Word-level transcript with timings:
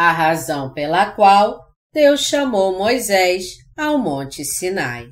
A 0.00 0.12
razão 0.12 0.72
pela 0.72 1.10
qual 1.10 1.58
Deus 1.92 2.20
chamou 2.20 2.78
Moisés 2.78 3.56
ao 3.76 3.98
Monte 3.98 4.44
Sinai. 4.44 5.08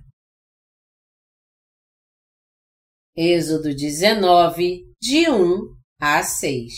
Êxodo 3.16 3.74
19, 3.74 4.84
de 5.02 5.28
1 5.28 5.74
a 6.00 6.22
6 6.22 6.72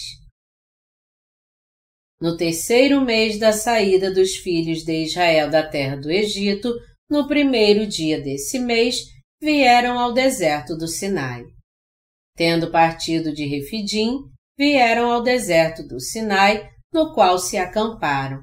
No 2.18 2.34
terceiro 2.34 3.02
mês 3.02 3.38
da 3.38 3.52
saída 3.52 4.10
dos 4.10 4.36
filhos 4.36 4.84
de 4.84 5.04
Israel 5.04 5.50
da 5.50 5.68
terra 5.68 5.96
do 5.96 6.10
Egito, 6.10 6.72
no 7.10 7.28
primeiro 7.28 7.86
dia 7.86 8.18
desse 8.22 8.58
mês, 8.58 9.02
vieram 9.38 9.98
ao 9.98 10.14
deserto 10.14 10.74
do 10.78 10.88
Sinai. 10.88 11.44
Tendo 12.34 12.70
partido 12.70 13.34
de 13.34 13.44
Refidim, 13.44 14.16
vieram 14.56 15.12
ao 15.12 15.22
deserto 15.22 15.86
do 15.86 16.00
Sinai, 16.00 16.77
no 16.92 17.12
qual 17.12 17.38
se 17.38 17.56
acamparam. 17.56 18.40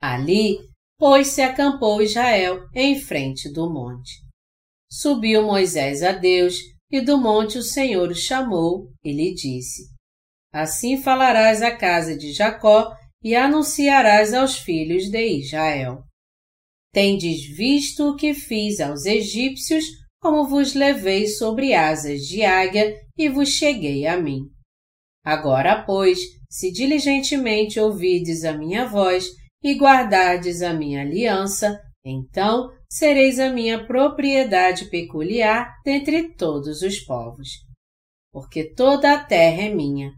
Ali, 0.00 0.58
pois 0.98 1.28
se 1.28 1.42
acampou 1.42 2.02
Israel 2.02 2.66
em 2.74 2.98
frente 2.98 3.52
do 3.52 3.72
monte. 3.72 4.12
Subiu 4.90 5.42
Moisés 5.42 6.02
a 6.02 6.12
Deus, 6.12 6.54
e 6.90 7.00
do 7.00 7.18
monte 7.18 7.58
o 7.58 7.62
Senhor 7.62 8.10
o 8.10 8.14
chamou 8.14 8.92
e 9.02 9.12
lhe 9.12 9.34
disse: 9.34 9.82
Assim 10.52 11.02
falarás 11.02 11.60
à 11.60 11.76
casa 11.76 12.16
de 12.16 12.32
Jacó 12.32 12.94
e 13.22 13.34
anunciarás 13.34 14.32
aos 14.32 14.56
filhos 14.56 15.10
de 15.10 15.26
Israel. 15.26 16.02
Tendes 16.92 17.44
visto 17.56 18.10
o 18.10 18.16
que 18.16 18.32
fiz 18.32 18.80
aos 18.80 19.04
egípcios, 19.04 19.84
como 20.20 20.48
vos 20.48 20.74
levei 20.74 21.26
sobre 21.26 21.74
asas 21.74 22.22
de 22.22 22.42
águia 22.42 22.94
e 23.18 23.28
vos 23.28 23.50
cheguei 23.50 24.06
a 24.06 24.16
mim. 24.16 24.42
Agora, 25.24 25.84
pois, 25.84 26.20
se 26.56 26.72
diligentemente 26.72 27.78
ouvides 27.78 28.42
a 28.42 28.56
minha 28.56 28.86
voz 28.88 29.26
e 29.62 29.74
guardardes 29.74 30.62
a 30.62 30.72
minha 30.72 31.02
aliança, 31.02 31.78
então 32.02 32.74
sereis 32.90 33.38
a 33.38 33.50
minha 33.50 33.86
propriedade 33.86 34.88
peculiar 34.88 35.70
dentre 35.84 36.34
todos 36.34 36.80
os 36.80 36.98
povos. 37.00 37.46
Porque 38.32 38.72
toda 38.72 39.12
a 39.12 39.22
terra 39.22 39.64
é 39.64 39.68
minha. 39.68 40.10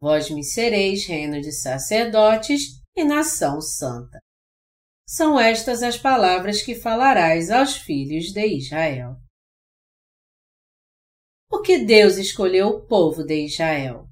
Vós 0.00 0.30
me 0.30 0.44
sereis 0.44 1.06
reino 1.06 1.40
de 1.40 1.50
sacerdotes 1.50 2.80
e 2.96 3.02
nação 3.02 3.60
santa. 3.60 4.20
São 5.08 5.40
estas 5.40 5.82
as 5.82 5.98
palavras 5.98 6.62
que 6.62 6.76
falarás 6.76 7.50
aos 7.50 7.76
filhos 7.76 8.26
de 8.32 8.46
Israel. 8.46 9.16
Por 11.48 11.62
que 11.62 11.78
Deus 11.78 12.16
escolheu 12.16 12.68
o 12.68 12.86
povo 12.86 13.24
de 13.24 13.44
Israel? 13.46 14.09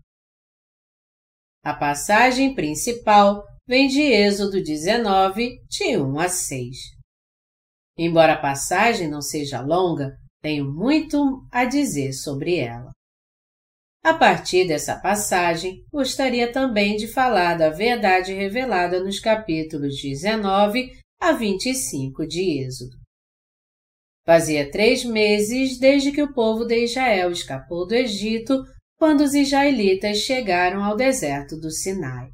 A 1.65 1.75
passagem 1.75 2.55
principal 2.55 3.45
vem 3.67 3.89
de 3.89 4.01
Êxodo 4.01 4.63
19, 4.63 5.59
de 5.69 5.97
1 5.97 6.19
a 6.19 6.29
6. 6.29 6.77
Embora 7.99 8.35
a 8.35 8.41
passagem 8.41 9.09
não 9.09 9.21
seja 9.21 9.61
longa, 9.61 10.17
tenho 10.41 10.73
muito 10.73 11.45
a 11.51 11.65
dizer 11.65 12.13
sobre 12.13 12.57
ela. 12.57 12.93
A 14.05 14.15
partir 14.15 14.67
dessa 14.67 14.99
passagem, 14.99 15.85
gostaria 15.93 16.51
também 16.51 16.97
de 16.97 17.09
falar 17.09 17.59
da 17.59 17.69
verdade 17.69 18.33
revelada 18.33 19.03
nos 19.03 19.19
capítulos 19.19 20.01
19 20.01 20.93
a 21.21 21.33
25 21.33 22.27
de 22.27 22.63
Êxodo. 22.63 22.97
Fazia 24.25 24.71
três 24.71 25.05
meses 25.05 25.79
desde 25.79 26.13
que 26.13 26.23
o 26.23 26.33
povo 26.33 26.65
de 26.65 26.85
Israel 26.85 27.33
escapou 27.33 27.87
do 27.87 27.95
Egito, 27.95 28.63
quando 28.99 29.21
os 29.21 29.33
israelitas 29.33 30.19
chegaram 30.19 30.83
ao 30.83 30.97
deserto 30.97 31.57
do 31.57 31.71
Sinai. 31.71 32.31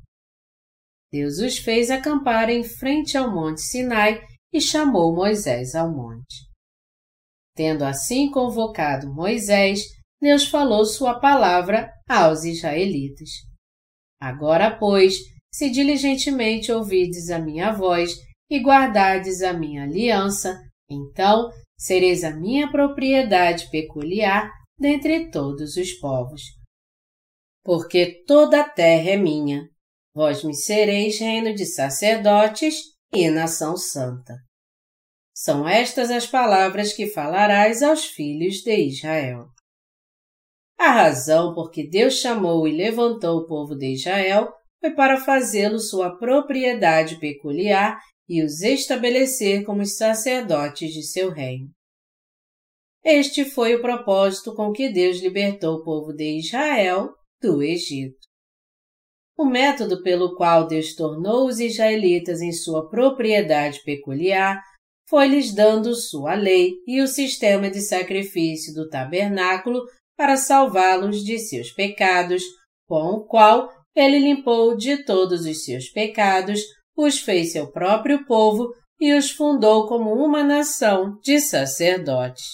Deus 1.13 1.39
os 1.39 1.59
fez 1.59 1.91
acampar 1.91 2.49
em 2.49 2.65
frente 2.65 3.17
ao 3.17 3.31
Monte 3.31 3.61
Sinai 3.61 4.21
e 4.53 4.61
chamou 4.61 5.15
Moisés 5.15 5.75
ao 5.75 5.93
monte. 5.93 6.49
Tendo 7.55 7.85
assim 7.85 8.31
convocado 8.31 9.13
Moisés, 9.13 9.83
Deus 10.21 10.47
falou 10.47 10.85
sua 10.85 11.21
palavra 11.21 11.93
aos 12.09 12.45
israelitas. 12.45 13.29
Agora, 14.21 14.77
pois, 14.77 15.19
se 15.53 15.71
diligentemente 15.71 16.73
ouvides 16.73 17.31
a 17.31 17.39
minha 17.39 17.73
voz 17.73 18.17
e 18.51 18.59
guardardes 18.59 19.43
a 19.43 19.53
minha 19.53 19.85
aliança, 19.85 20.61
então 20.91 21.51
sereis 21.79 22.25
a 22.25 22.31
minha 22.31 22.71
propriedade 22.71 23.71
peculiar 23.71 24.51
dentre 24.79 25.31
todos 25.31 25.77
os 25.77 25.93
povos. 25.95 26.43
Porque 27.65 28.23
toda 28.27 28.61
a 28.61 28.69
terra 28.69 29.11
é 29.11 29.17
minha, 29.17 29.69
vós 30.15 30.45
me 30.45 30.55
sereis 30.55 31.19
reino 31.19 31.55
de 31.55 31.65
sacerdotes 31.65 32.77
e 33.13 33.31
nação 33.31 33.77
santa. 33.77 34.35
São 35.35 35.67
estas 35.67 36.11
as 36.11 36.27
palavras 36.27 36.93
que 36.93 37.07
falarás 37.07 37.83
aos 37.83 38.05
filhos 38.05 38.57
de 38.63 38.77
Israel. 38.77 39.49
A 40.79 40.91
razão 40.91 41.55
por 41.55 41.71
que 41.71 41.89
Deus 41.89 42.15
chamou 42.15 42.69
e 42.69 42.77
levantou 42.77 43.39
o 43.39 43.47
povo 43.47 43.75
de 43.75 43.95
Israel 43.95 44.53
foi 44.81 44.95
para 44.95 45.21
fazê-lo 45.21 45.79
sua 45.79 46.19
propriedade 46.19 47.19
peculiar 47.19 47.99
e 48.29 48.45
os 48.45 48.61
estabelecer 48.61 49.65
como 49.65 49.85
sacerdotes 49.87 50.93
de 50.93 51.03
seu 51.03 51.31
reino. 51.31 51.71
Este 53.03 53.45
foi 53.45 53.75
o 53.75 53.81
propósito 53.81 54.55
com 54.55 54.73
que 54.73 54.91
Deus 54.91 55.19
libertou 55.21 55.77
o 55.77 55.85
povo 55.85 56.13
de 56.13 56.39
Israel 56.39 57.15
do 57.45 57.63
Egito. 57.63 58.17
O 59.37 59.45
método 59.45 60.03
pelo 60.03 60.35
qual 60.35 60.67
Deus 60.67 60.95
tornou 60.95 61.47
os 61.47 61.61
israelitas 61.61 62.41
em 62.41 62.53
sua 62.53 62.89
propriedade 62.89 63.83
peculiar 63.85 64.63
foi-lhes 65.07 65.55
dando 65.55 65.95
sua 65.95 66.35
lei 66.35 66.73
e 66.87 67.03
o 67.03 67.07
sistema 67.07 67.71
de 67.71 67.83
sacrifício 67.83 68.73
do 68.73 68.89
tabernáculo 68.89 69.83
para 70.17 70.39
salvá-los 70.39 71.23
de 71.23 71.39
seus 71.39 71.71
pecados, 71.71 72.43
com 72.89 73.11
o 73.11 73.27
qual 73.27 73.71
ele 73.95 74.19
limpou 74.19 74.75
de 74.75 75.05
todos 75.05 75.45
os 75.45 75.65
seus 75.65 75.91
pecados, 75.91 76.63
os 76.97 77.19
fez 77.19 77.53
seu 77.53 77.71
próprio 77.71 78.25
povo 78.25 78.73
e 78.99 79.13
os 79.13 79.31
fundou 79.31 79.87
como 79.87 80.15
uma 80.15 80.43
nação 80.43 81.19
de 81.23 81.39
sacerdotes. 81.41 82.47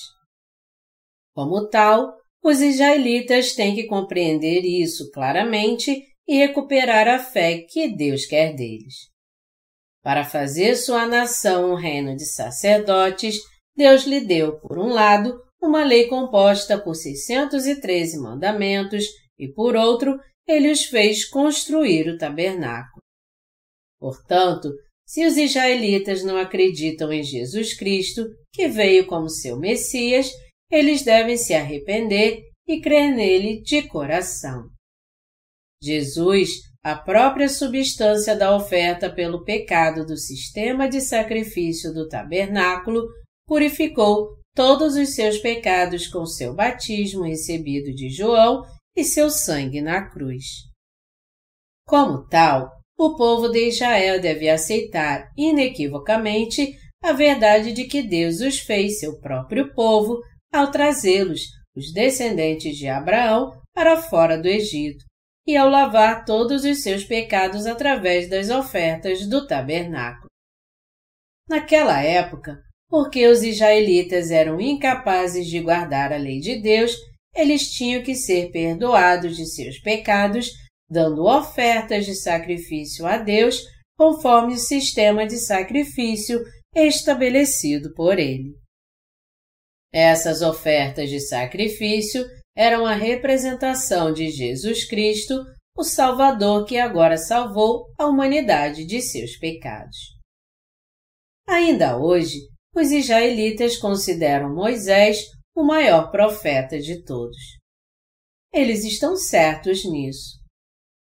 Como 1.32 1.68
tal, 1.68 2.19
os 2.42 2.60
israelitas 2.60 3.54
têm 3.54 3.74
que 3.74 3.84
compreender 3.84 4.64
isso 4.64 5.10
claramente 5.10 6.04
e 6.26 6.36
recuperar 6.36 7.08
a 7.08 7.18
fé 7.18 7.66
que 7.68 7.88
Deus 7.88 8.24
quer 8.24 8.54
deles. 8.54 9.10
Para 10.02 10.24
fazer 10.24 10.76
sua 10.76 11.06
nação 11.06 11.72
um 11.72 11.74
reino 11.74 12.16
de 12.16 12.24
sacerdotes, 12.24 13.36
Deus 13.76 14.04
lhe 14.04 14.20
deu, 14.20 14.58
por 14.58 14.78
um 14.78 14.88
lado, 14.88 15.38
uma 15.60 15.84
lei 15.84 16.06
composta 16.06 16.78
por 16.78 16.94
613 16.94 18.18
mandamentos 18.18 19.04
e, 19.38 19.48
por 19.48 19.76
outro, 19.76 20.18
ele 20.46 20.70
os 20.70 20.84
fez 20.84 21.28
construir 21.28 22.08
o 22.08 22.16
tabernáculo. 22.16 23.02
Portanto, 23.98 24.70
se 25.06 25.26
os 25.26 25.36
israelitas 25.36 26.24
não 26.24 26.36
acreditam 26.36 27.12
em 27.12 27.22
Jesus 27.22 27.76
Cristo, 27.76 28.26
que 28.52 28.68
veio 28.68 29.06
como 29.06 29.28
seu 29.28 29.58
Messias, 29.58 30.30
eles 30.70 31.02
devem 31.02 31.36
se 31.36 31.54
arrepender 31.54 32.42
e 32.66 32.80
crer 32.80 33.12
nele 33.12 33.60
de 33.62 33.82
coração. 33.88 34.68
Jesus, 35.82 36.60
a 36.84 36.94
própria 36.94 37.48
substância 37.48 38.36
da 38.36 38.54
oferta 38.54 39.12
pelo 39.12 39.44
pecado 39.44 40.06
do 40.06 40.16
sistema 40.16 40.88
de 40.88 41.00
sacrifício 41.00 41.92
do 41.92 42.08
tabernáculo, 42.08 43.06
purificou 43.46 44.36
todos 44.54 44.94
os 44.94 45.14
seus 45.14 45.38
pecados 45.38 46.06
com 46.06 46.24
seu 46.26 46.54
batismo 46.54 47.22
recebido 47.22 47.92
de 47.94 48.08
João 48.10 48.62
e 48.96 49.04
seu 49.04 49.30
sangue 49.30 49.80
na 49.80 50.08
cruz. 50.08 50.44
Como 51.86 52.26
tal, 52.28 52.70
o 52.98 53.16
povo 53.16 53.48
de 53.48 53.68
Israel 53.68 54.20
deve 54.20 54.48
aceitar 54.48 55.30
inequivocamente 55.36 56.76
a 57.02 57.12
verdade 57.12 57.72
de 57.72 57.84
que 57.84 58.02
Deus 58.02 58.40
os 58.40 58.58
fez 58.58 59.00
seu 59.00 59.18
próprio 59.18 59.72
povo 59.74 60.20
ao 60.52 60.70
trazê-los, 60.70 61.42
os 61.74 61.92
descendentes 61.92 62.76
de 62.76 62.88
Abraão, 62.88 63.52
para 63.72 63.96
fora 63.96 64.36
do 64.36 64.48
Egito, 64.48 65.04
e 65.46 65.56
ao 65.56 65.68
lavar 65.68 66.24
todos 66.24 66.64
os 66.64 66.82
seus 66.82 67.04
pecados 67.04 67.66
através 67.66 68.28
das 68.28 68.50
ofertas 68.50 69.26
do 69.26 69.46
tabernáculo. 69.46 70.28
Naquela 71.48 72.02
época, 72.02 72.60
porque 72.88 73.26
os 73.26 73.42
israelitas 73.42 74.30
eram 74.30 74.60
incapazes 74.60 75.46
de 75.46 75.60
guardar 75.60 76.12
a 76.12 76.16
lei 76.16 76.40
de 76.40 76.60
Deus, 76.60 76.94
eles 77.34 77.70
tinham 77.70 78.02
que 78.02 78.14
ser 78.14 78.50
perdoados 78.50 79.36
de 79.36 79.46
seus 79.46 79.78
pecados, 79.78 80.50
dando 80.88 81.24
ofertas 81.24 82.04
de 82.04 82.14
sacrifício 82.14 83.06
a 83.06 83.16
Deus 83.16 83.64
conforme 83.96 84.54
o 84.54 84.58
sistema 84.58 85.26
de 85.26 85.38
sacrifício 85.38 86.40
estabelecido 86.74 87.92
por 87.94 88.18
ele. 88.18 88.54
Essas 89.92 90.40
ofertas 90.40 91.10
de 91.10 91.20
sacrifício 91.20 92.24
eram 92.56 92.86
a 92.86 92.94
representação 92.94 94.12
de 94.12 94.30
Jesus 94.30 94.86
Cristo, 94.86 95.44
o 95.76 95.82
Salvador 95.82 96.64
que 96.64 96.78
agora 96.78 97.16
salvou 97.16 97.86
a 97.98 98.06
humanidade 98.06 98.84
de 98.84 99.00
seus 99.00 99.36
pecados. 99.36 99.96
Ainda 101.48 101.98
hoje, 101.98 102.38
os 102.74 102.92
israelitas 102.92 103.76
consideram 103.76 104.54
Moisés 104.54 105.18
o 105.56 105.64
maior 105.64 106.10
profeta 106.10 106.78
de 106.78 107.02
todos. 107.04 107.36
Eles 108.52 108.84
estão 108.84 109.16
certos 109.16 109.84
nisso. 109.84 110.38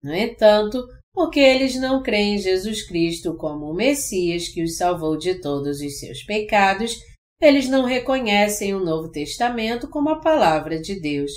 No 0.02 0.14
entanto, 0.14 0.86
porque 1.14 1.40
eles 1.40 1.76
não 1.76 2.02
creem 2.02 2.36
em 2.36 2.40
Jesus 2.40 2.86
Cristo 2.86 3.38
como 3.38 3.68
o 3.68 3.74
Messias 3.74 4.50
que 4.50 4.64
os 4.64 4.76
salvou 4.76 5.18
de 5.18 5.40
todos 5.40 5.80
os 5.80 6.00
seus 6.00 6.24
pecados, 6.24 6.98
eles 7.44 7.68
não 7.68 7.84
reconhecem 7.84 8.74
o 8.74 8.84
Novo 8.84 9.12
Testamento 9.12 9.90
como 9.90 10.10
a 10.10 10.20
palavra 10.20 10.80
de 10.80 11.00
Deus, 11.00 11.32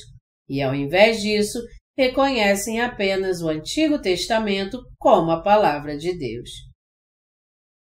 e 0.49 0.63
ao 0.63 0.75
invés 0.75 1.21
disso, 1.21 1.59
reconhecem 1.99 2.81
apenas 2.81 3.41
o 3.41 3.49
Antigo 3.49 4.01
Testamento 4.01 4.83
como 4.99 5.31
a 5.31 5.43
palavra 5.43 5.97
de 5.97 6.17
Deus. 6.17 6.51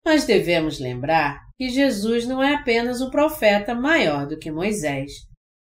Mas 0.04 0.26
devemos 0.26 0.80
lembrar 0.80 1.40
que 1.58 1.70
Jesus 1.70 2.26
não 2.26 2.42
é 2.42 2.56
apenas 2.56 3.02
um 3.02 3.10
profeta 3.10 3.76
maior 3.76 4.28
do 4.28 4.38
que 4.38 4.52
Moisés. 4.52 5.12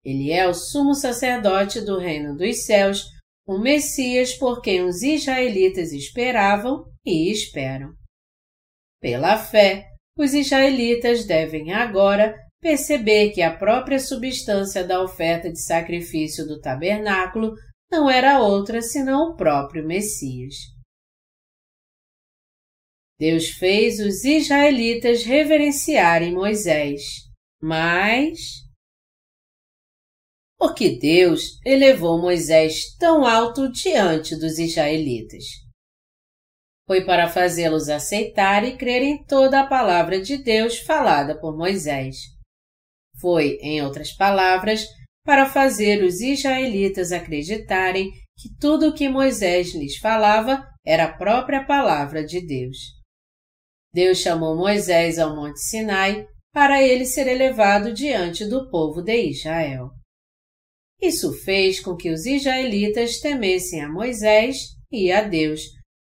Ele 0.04 0.32
é 0.32 0.48
o 0.48 0.54
sumo 0.54 0.94
sacerdote 0.94 1.82
do 1.82 1.98
reino 1.98 2.36
dos 2.36 2.66
céus, 2.66 3.06
o 3.48 3.58
Messias 3.58 4.36
por 4.38 4.62
quem 4.62 4.84
os 4.84 5.02
israelitas 5.02 5.92
esperavam 5.92 6.86
e 7.06 7.32
esperam. 7.32 7.94
Pela 9.00 9.38
fé, 9.38 9.88
os 10.18 10.34
israelitas 10.34 11.26
devem 11.26 11.74
agora 11.74 12.36
perceber 12.62 13.32
que 13.32 13.42
a 13.42 13.56
própria 13.56 14.00
substância 14.00 14.84
da 14.84 15.04
oferta 15.04 15.52
de 15.52 15.62
sacrifício 15.62 16.48
do 16.48 16.60
tabernáculo 16.60 17.54
não 17.92 18.10
era 18.10 18.40
outra 18.40 18.82
senão 18.82 19.32
o 19.32 19.36
próprio 19.36 19.86
Messias. 19.86 20.56
Deus 23.18 23.50
fez 23.50 24.00
os 24.00 24.26
israelitas 24.26 25.24
reverenciarem 25.24 26.34
Moisés, 26.34 27.02
mas. 27.62 28.40
Por 30.58 30.74
que 30.74 30.98
Deus 30.98 31.60
elevou 31.66 32.20
Moisés 32.20 32.96
tão 32.98 33.26
alto 33.26 33.72
diante 33.72 34.36
dos 34.36 34.58
israelitas? 34.58 35.65
Foi 36.88 37.04
para 37.04 37.28
fazê-los 37.28 37.90
aceitar 37.90 38.64
e 38.64 38.78
crer 38.78 39.02
em 39.02 39.24
toda 39.24 39.62
a 39.62 39.68
palavra 39.68 40.22
de 40.22 40.38
Deus 40.38 40.78
falada 40.80 41.40
por 41.40 41.58
Moisés. 41.58 42.18
Foi, 43.20 43.58
em 43.62 43.82
outras 43.82 44.12
palavras, 44.12 44.88
para 45.26 45.50
fazer 45.50 46.04
os 46.04 46.22
israelitas 46.22 47.12
acreditarem 47.12 48.12
que 48.38 48.56
tudo 48.60 48.90
o 48.90 48.94
que 48.94 49.10
Moisés 49.10 49.74
lhes 49.74 49.98
falava 49.98 50.64
era 50.86 51.06
a 51.06 51.18
própria 51.18 51.66
palavra 51.66 52.24
de 52.24 52.46
Deus. 52.46 52.78
Deus 53.92 54.20
chamou 54.20 54.56
Moisés 54.56 55.18
ao 55.18 55.36
Monte 55.36 55.60
Sinai 55.62 56.28
para 56.54 56.84
ele 56.84 57.06
ser 57.06 57.28
elevado 57.28 57.94
diante 57.94 58.46
do 58.46 58.70
povo 58.70 59.02
de 59.02 59.30
Israel. 59.30 59.90
Isso 61.02 61.34
fez 61.34 61.80
com 61.80 61.96
que 61.96 62.10
os 62.10 62.26
israelitas 62.26 63.20
temessem 63.20 63.82
a 63.82 63.90
Moisés 63.90 64.58
e 64.92 65.12
a 65.12 65.22
Deus, 65.22 65.62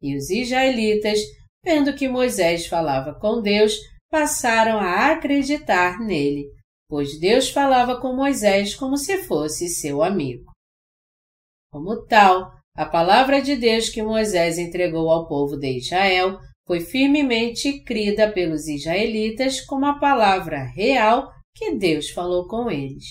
e 0.01 0.15
os 0.15 0.29
israelitas, 0.29 1.19
vendo 1.63 1.95
que 1.95 2.07
Moisés 2.07 2.67
falava 2.67 3.13
com 3.19 3.41
Deus, 3.41 3.73
passaram 4.09 4.79
a 4.79 5.11
acreditar 5.11 5.99
nele, 5.99 6.45
pois 6.87 7.19
Deus 7.19 7.49
falava 7.49 7.99
com 7.99 8.15
Moisés 8.15 8.75
como 8.75 8.97
se 8.97 9.17
fosse 9.23 9.67
seu 9.67 10.03
amigo. 10.03 10.51
Como 11.71 12.05
tal, 12.05 12.51
a 12.75 12.85
palavra 12.85 13.41
de 13.41 13.55
Deus 13.55 13.89
que 13.89 14.03
Moisés 14.03 14.57
entregou 14.57 15.09
ao 15.09 15.27
povo 15.27 15.57
de 15.57 15.77
Israel 15.77 16.39
foi 16.67 16.79
firmemente 16.79 17.83
crida 17.83 18.31
pelos 18.31 18.67
israelitas 18.67 19.61
como 19.61 19.85
a 19.85 19.99
palavra 19.99 20.63
real 20.63 21.31
que 21.55 21.75
Deus 21.75 22.09
falou 22.09 22.47
com 22.47 22.69
eles. 22.69 23.05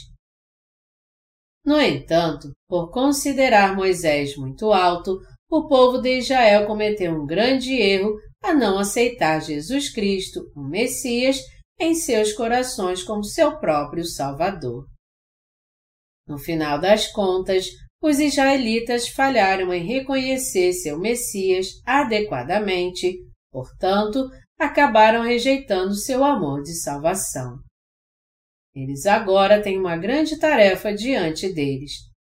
No 1.64 1.80
entanto, 1.80 2.52
por 2.68 2.90
considerar 2.90 3.74
Moisés 3.74 4.36
muito 4.36 4.70
alto, 4.70 5.18
o 5.50 5.68
povo 5.68 5.98
de 5.98 6.18
Israel 6.18 6.66
cometeu 6.66 7.12
um 7.12 7.26
grande 7.26 7.72
erro 7.74 8.16
a 8.42 8.52
não 8.52 8.78
aceitar 8.78 9.40
Jesus 9.40 9.90
Cristo, 9.90 10.50
o 10.54 10.62
Messias, 10.62 11.38
em 11.78 11.94
seus 11.94 12.32
corações 12.32 13.02
como 13.02 13.24
seu 13.24 13.58
próprio 13.58 14.04
Salvador. 14.04 14.86
No 16.26 16.38
final 16.38 16.80
das 16.80 17.10
contas, 17.10 17.66
os 18.02 18.18
israelitas 18.18 19.08
falharam 19.08 19.72
em 19.72 19.84
reconhecer 19.84 20.72
seu 20.72 20.98
Messias 20.98 21.68
adequadamente, 21.86 23.18
portanto, 23.50 24.28
acabaram 24.58 25.22
rejeitando 25.22 25.94
seu 25.94 26.22
amor 26.22 26.62
de 26.62 26.74
salvação. 26.80 27.58
Eles 28.74 29.06
agora 29.06 29.62
têm 29.62 29.78
uma 29.78 29.96
grande 29.96 30.38
tarefa 30.38 30.92
diante 30.92 31.52
deles, 31.52 31.92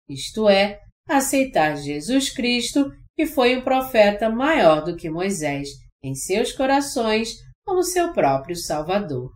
isto 0.08 0.50
é, 0.50 0.80
aceitar 1.10 1.76
Jesus 1.76 2.30
Cristo, 2.30 2.92
que 3.16 3.26
foi 3.26 3.58
um 3.58 3.64
profeta 3.64 4.30
maior 4.30 4.84
do 4.84 4.96
que 4.96 5.10
Moisés, 5.10 5.70
em 6.04 6.14
seus 6.14 6.54
corações 6.54 7.34
como 7.66 7.84
seu 7.84 8.14
próprio 8.14 8.56
Salvador. 8.56 9.32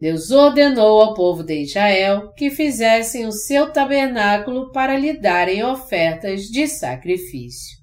Deus 0.00 0.30
ordenou 0.30 1.00
ao 1.00 1.14
povo 1.14 1.42
de 1.42 1.62
Israel 1.62 2.32
que 2.34 2.50
fizessem 2.50 3.26
o 3.26 3.32
seu 3.32 3.72
tabernáculo 3.72 4.70
para 4.70 4.96
lhe 4.96 5.20
darem 5.20 5.64
ofertas 5.64 6.42
de 6.42 6.68
sacrifício. 6.68 7.78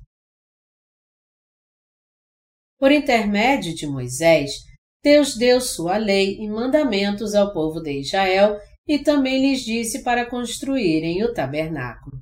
Por 2.79 2.91
intermédio 2.91 3.75
de 3.75 3.85
Moisés, 3.85 4.51
Deus 5.03 5.35
deu 5.35 5.59
sua 5.59 5.97
lei 5.97 6.37
e 6.39 6.47
mandamentos 6.47 7.35
ao 7.35 7.53
povo 7.53 7.81
de 7.81 7.99
Israel 7.99 8.59
e 8.87 8.99
também 8.99 9.41
lhes 9.41 9.61
disse 9.61 10.03
para 10.03 10.29
construírem 10.29 11.23
o 11.23 11.33
tabernáculo. 11.33 12.21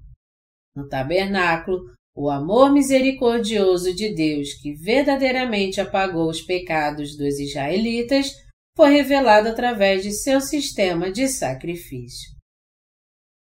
No 0.76 0.88
tabernáculo, 0.88 1.82
o 2.16 2.30
amor 2.30 2.72
misericordioso 2.72 3.94
de 3.94 4.14
Deus, 4.14 4.54
que 4.54 4.74
verdadeiramente 4.74 5.82
apagou 5.82 6.30
os 6.30 6.42
pecados 6.42 7.18
dos 7.18 7.40
israelitas, 7.40 8.32
foi 8.76 8.92
revelado 8.92 9.50
através 9.50 10.04
de 10.04 10.12
seu 10.12 10.40
sistema 10.40 11.12
de 11.12 11.28
sacrifício. 11.28 12.32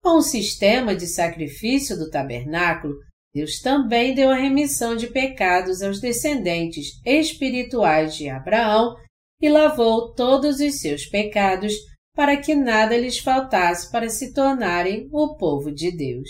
Com 0.01 0.17
o 0.17 0.21
sistema 0.21 0.95
de 0.95 1.07
sacrifício 1.07 1.97
do 1.97 2.09
tabernáculo, 2.09 2.95
Deus 3.33 3.59
também 3.59 4.15
deu 4.15 4.29
a 4.29 4.35
remissão 4.35 4.95
de 4.95 5.07
pecados 5.07 5.81
aos 5.81 5.99
descendentes 5.99 6.99
espirituais 7.05 8.15
de 8.15 8.29
Abraão 8.29 8.95
e 9.41 9.49
lavou 9.49 10.13
todos 10.13 10.59
os 10.59 10.79
seus 10.79 11.05
pecados 11.05 11.73
para 12.15 12.37
que 12.37 12.55
nada 12.55 12.97
lhes 12.97 13.19
faltasse 13.19 13.91
para 13.91 14.09
se 14.09 14.33
tornarem 14.33 15.07
o 15.11 15.35
povo 15.35 15.71
de 15.71 15.91
Deus. 15.91 16.29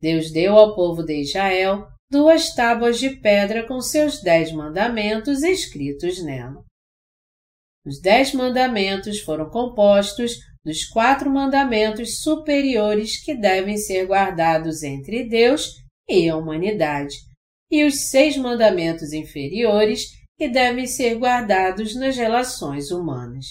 Deus 0.00 0.32
deu 0.32 0.56
ao 0.56 0.74
povo 0.74 1.02
de 1.02 1.20
Israel 1.20 1.86
duas 2.10 2.54
tábuas 2.54 2.98
de 2.98 3.10
pedra 3.20 3.66
com 3.66 3.80
seus 3.80 4.20
dez 4.20 4.52
mandamentos 4.52 5.42
escritos 5.42 6.22
nela. 6.22 6.62
Os 7.86 8.00
dez 8.00 8.32
mandamentos 8.32 9.20
foram 9.20 9.48
compostos 9.48 10.36
dos 10.64 10.84
quatro 10.84 11.30
mandamentos 11.30 12.20
superiores 12.20 13.22
que 13.24 13.34
devem 13.34 13.76
ser 13.76 14.06
guardados 14.06 14.82
entre 14.82 15.28
Deus 15.28 15.82
e 16.08 16.28
a 16.28 16.36
humanidade, 16.36 17.16
e 17.70 17.84
os 17.84 18.08
seis 18.08 18.36
mandamentos 18.36 19.12
inferiores 19.12 20.10
que 20.36 20.48
devem 20.48 20.86
ser 20.86 21.16
guardados 21.16 21.94
nas 21.96 22.16
relações 22.16 22.90
humanas. 22.90 23.46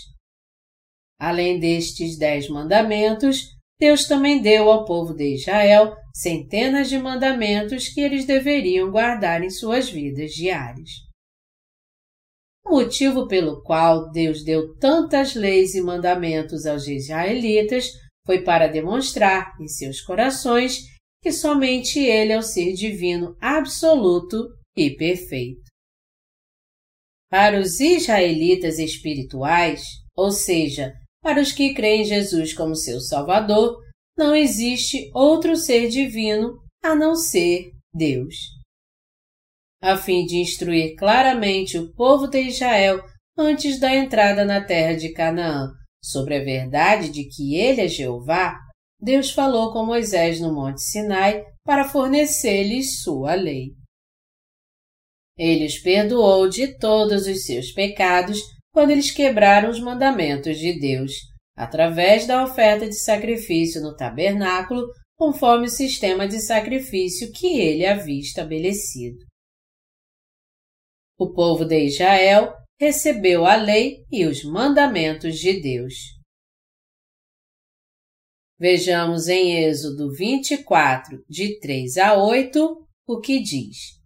Além 1.21 1.59
destes 1.59 2.17
dez 2.17 2.49
mandamentos, 2.49 3.43
Deus 3.79 4.07
também 4.07 4.41
deu 4.41 4.71
ao 4.71 4.85
povo 4.85 5.13
de 5.13 5.35
Israel 5.35 5.95
centenas 6.11 6.89
de 6.89 6.97
mandamentos 6.97 7.89
que 7.89 8.01
eles 8.01 8.25
deveriam 8.25 8.89
guardar 8.89 9.43
em 9.43 9.49
suas 9.51 9.87
vidas 9.87 10.31
diárias. 10.31 10.89
O 12.65 12.71
motivo 12.71 13.27
pelo 13.27 13.61
qual 13.61 14.09
Deus 14.09 14.43
deu 14.43 14.75
tantas 14.79 15.35
leis 15.35 15.75
e 15.75 15.81
mandamentos 15.81 16.65
aos 16.65 16.87
israelitas 16.87 17.91
foi 18.25 18.43
para 18.43 18.67
demonstrar 18.67 19.53
em 19.61 19.67
seus 19.67 20.01
corações 20.01 20.79
que 21.21 21.31
somente 21.31 21.99
Ele 21.99 22.31
é 22.31 22.37
o 22.39 22.41
ser 22.41 22.73
divino 22.73 23.37
absoluto 23.39 24.47
e 24.75 24.89
perfeito. 24.89 25.69
Para 27.29 27.59
os 27.59 27.79
israelitas 27.79 28.79
espirituais, 28.79 29.83
ou 30.15 30.31
seja, 30.31 30.91
para 31.21 31.41
os 31.41 31.51
que 31.51 31.73
creem 31.73 32.01
em 32.01 32.05
Jesus 32.05 32.53
como 32.53 32.75
seu 32.75 32.99
Salvador, 32.99 33.79
não 34.17 34.35
existe 34.35 35.09
outro 35.13 35.55
ser 35.55 35.87
divino 35.89 36.59
a 36.83 36.95
não 36.95 37.15
ser 37.15 37.71
Deus. 37.93 38.35
A 39.81 39.97
fim 39.97 40.25
de 40.25 40.37
instruir 40.37 40.95
claramente 40.95 41.77
o 41.77 41.91
povo 41.93 42.27
de 42.27 42.41
Israel 42.41 43.03
antes 43.37 43.79
da 43.79 43.95
entrada 43.95 44.45
na 44.45 44.63
terra 44.63 44.95
de 44.95 45.11
Canaã 45.13 45.71
sobre 46.03 46.35
a 46.35 46.43
verdade 46.43 47.09
de 47.09 47.25
que 47.25 47.55
ele 47.55 47.81
é 47.81 47.87
Jeová, 47.87 48.59
Deus 48.99 49.31
falou 49.31 49.71
com 49.71 49.85
Moisés 49.85 50.39
no 50.39 50.53
Monte 50.53 50.81
Sinai 50.81 51.43
para 51.63 51.87
fornecer-lhes 51.87 53.01
sua 53.01 53.33
lei. 53.33 53.73
Ele 55.37 55.65
os 55.65 55.79
perdoou 55.79 56.47
de 56.47 56.77
todos 56.77 57.25
os 57.25 57.45
seus 57.45 57.71
pecados 57.71 58.39
quando 58.71 58.91
eles 58.91 59.11
quebraram 59.11 59.69
os 59.69 59.79
mandamentos 59.79 60.57
de 60.57 60.79
Deus, 60.79 61.13
através 61.55 62.25
da 62.25 62.43
oferta 62.43 62.87
de 62.87 62.95
sacrifício 62.95 63.81
no 63.81 63.95
tabernáculo, 63.95 64.87
conforme 65.17 65.67
o 65.67 65.69
sistema 65.69 66.27
de 66.27 66.39
sacrifício 66.39 67.31
que 67.31 67.59
ele 67.59 67.85
havia 67.85 68.19
estabelecido. 68.19 69.19
O 71.19 71.31
povo 71.33 71.65
de 71.65 71.85
Israel 71.85 72.53
recebeu 72.79 73.45
a 73.45 73.55
lei 73.55 74.03
e 74.11 74.25
os 74.25 74.43
mandamentos 74.43 75.37
de 75.37 75.61
Deus. 75.61 75.93
Vejamos 78.59 79.27
em 79.27 79.63
Êxodo 79.63 80.11
24, 80.11 81.23
de 81.29 81.59
3 81.59 81.97
a 81.97 82.15
8, 82.17 82.87
o 83.07 83.19
que 83.19 83.39
diz. 83.39 83.99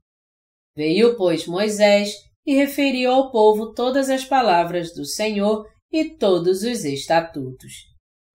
Veio, 0.75 1.15
pois, 1.15 1.45
Moisés 1.45 2.13
e 2.46 2.54
referiu 2.54 3.12
ao 3.12 3.32
povo 3.32 3.74
todas 3.74 4.10
as 4.10 4.24
palavras 4.24 4.94
do 4.94 5.04
Senhor 5.04 5.68
e 5.92 6.16
todos 6.16 6.62
os 6.62 6.86
estatutos. 6.86 7.74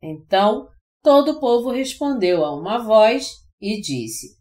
Então, 0.02 0.69
todo 1.02 1.33
o 1.33 1.40
povo 1.40 1.71
respondeu 1.71 2.45
a 2.45 2.55
uma 2.55 2.79
voz 2.79 3.33
e 3.61 3.81
disse: 3.81 4.37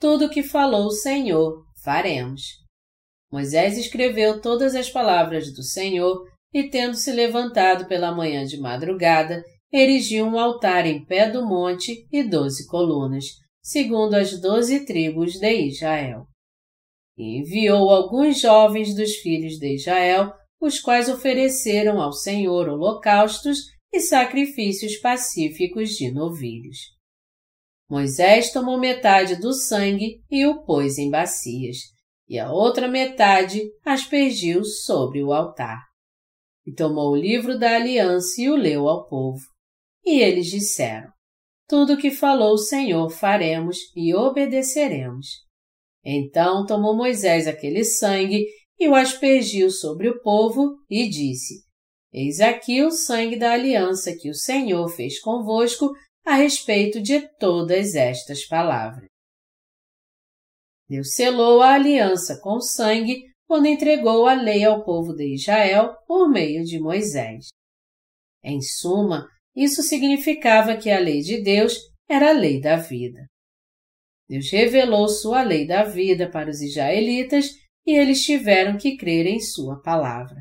Tudo 0.00 0.26
o 0.26 0.30
que 0.30 0.42
falou 0.42 0.86
o 0.86 0.92
Senhor, 0.92 1.64
faremos. 1.84 2.42
Moisés 3.30 3.76
escreveu 3.76 4.40
todas 4.40 4.74
as 4.74 4.88
palavras 4.90 5.52
do 5.52 5.62
Senhor 5.62 6.26
e, 6.52 6.68
tendo 6.68 6.94
se 6.94 7.10
levantado 7.12 7.86
pela 7.86 8.14
manhã 8.14 8.44
de 8.44 8.58
madrugada, 8.58 9.42
erigiu 9.72 10.26
um 10.26 10.38
altar 10.38 10.86
em 10.86 11.04
pé 11.04 11.30
do 11.30 11.44
monte 11.44 12.06
e 12.12 12.22
doze 12.22 12.66
colunas, 12.66 13.24
segundo 13.62 14.14
as 14.14 14.38
doze 14.38 14.84
tribos 14.84 15.38
de 15.38 15.66
Israel 15.66 16.26
e 17.22 17.38
enviou 17.38 17.88
alguns 17.90 18.40
jovens 18.40 18.94
dos 18.96 19.14
filhos 19.16 19.56
de 19.56 19.76
Israel, 19.76 20.32
os 20.60 20.80
quais 20.80 21.08
ofereceram 21.08 22.00
ao 22.00 22.12
Senhor 22.12 22.68
holocaustos 22.68 23.58
e 23.92 24.00
sacrifícios 24.00 24.96
pacíficos 24.96 25.90
de 25.90 26.10
novilhos. 26.10 26.78
Moisés 27.88 28.52
tomou 28.52 28.78
metade 28.78 29.36
do 29.36 29.52
sangue 29.52 30.20
e 30.30 30.46
o 30.46 30.64
pôs 30.64 30.98
em 30.98 31.10
bacias, 31.10 31.76
e 32.28 32.38
a 32.38 32.50
outra 32.50 32.88
metade 32.88 33.62
aspergiu 33.84 34.64
sobre 34.64 35.22
o 35.22 35.32
altar. 35.32 35.80
E 36.66 36.72
tomou 36.72 37.12
o 37.12 37.16
livro 37.16 37.58
da 37.58 37.76
aliança 37.76 38.40
e 38.40 38.48
o 38.48 38.56
leu 38.56 38.88
ao 38.88 39.06
povo. 39.06 39.42
E 40.04 40.20
eles 40.20 40.46
disseram: 40.46 41.10
Tudo 41.68 41.94
o 41.94 41.96
que 41.96 42.10
falou 42.10 42.54
o 42.54 42.58
Senhor 42.58 43.10
faremos 43.10 43.76
e 43.94 44.14
obedeceremos. 44.14 45.26
Então 46.04 46.66
tomou 46.66 46.96
Moisés 46.96 47.46
aquele 47.46 47.84
sangue 47.84 48.46
e 48.78 48.88
o 48.88 48.94
aspergiu 48.94 49.70
sobre 49.70 50.08
o 50.08 50.20
povo 50.20 50.76
e 50.90 51.08
disse: 51.08 51.64
Eis 52.12 52.40
aqui 52.40 52.82
o 52.82 52.90
sangue 52.90 53.36
da 53.36 53.52
aliança 53.52 54.14
que 54.16 54.28
o 54.28 54.34
Senhor 54.34 54.88
fez 54.88 55.20
convosco 55.20 55.92
a 56.24 56.34
respeito 56.34 57.00
de 57.00 57.20
todas 57.38 57.94
estas 57.94 58.46
palavras. 58.46 59.08
Deus 60.88 61.14
selou 61.14 61.62
a 61.62 61.74
aliança 61.74 62.38
com 62.42 62.60
sangue 62.60 63.22
quando 63.46 63.66
entregou 63.66 64.26
a 64.26 64.34
lei 64.34 64.64
ao 64.64 64.84
povo 64.84 65.14
de 65.14 65.34
Israel 65.34 65.94
por 66.06 66.28
meio 66.28 66.64
de 66.64 66.78
Moisés. 66.78 67.48
Em 68.42 68.60
suma, 68.60 69.26
isso 69.54 69.82
significava 69.82 70.76
que 70.76 70.90
a 70.90 70.98
lei 70.98 71.20
de 71.20 71.42
Deus 71.42 71.78
era 72.08 72.30
a 72.30 72.32
lei 72.32 72.60
da 72.60 72.76
vida. 72.76 73.26
Deus 74.28 74.50
revelou 74.50 75.08
sua 75.08 75.42
lei 75.42 75.66
da 75.66 75.84
vida 75.84 76.30
para 76.30 76.50
os 76.50 76.60
israelitas 76.60 77.50
e 77.86 77.92
eles 77.94 78.24
tiveram 78.24 78.78
que 78.78 78.96
crer 78.96 79.26
em 79.26 79.40
sua 79.40 79.80
palavra. 79.80 80.40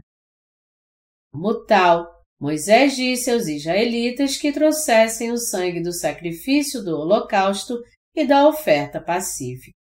Como 1.32 1.66
tal, 1.66 2.08
Moisés 2.40 2.96
disse 2.96 3.30
aos 3.30 3.48
israelitas 3.48 4.38
que 4.38 4.52
trouxessem 4.52 5.32
o 5.32 5.38
sangue 5.38 5.82
do 5.82 5.94
sacrifício 5.94 6.84
do 6.84 6.98
holocausto 6.98 7.80
e 8.16 8.26
da 8.26 8.48
oferta 8.48 9.00
pacífica. 9.00 9.78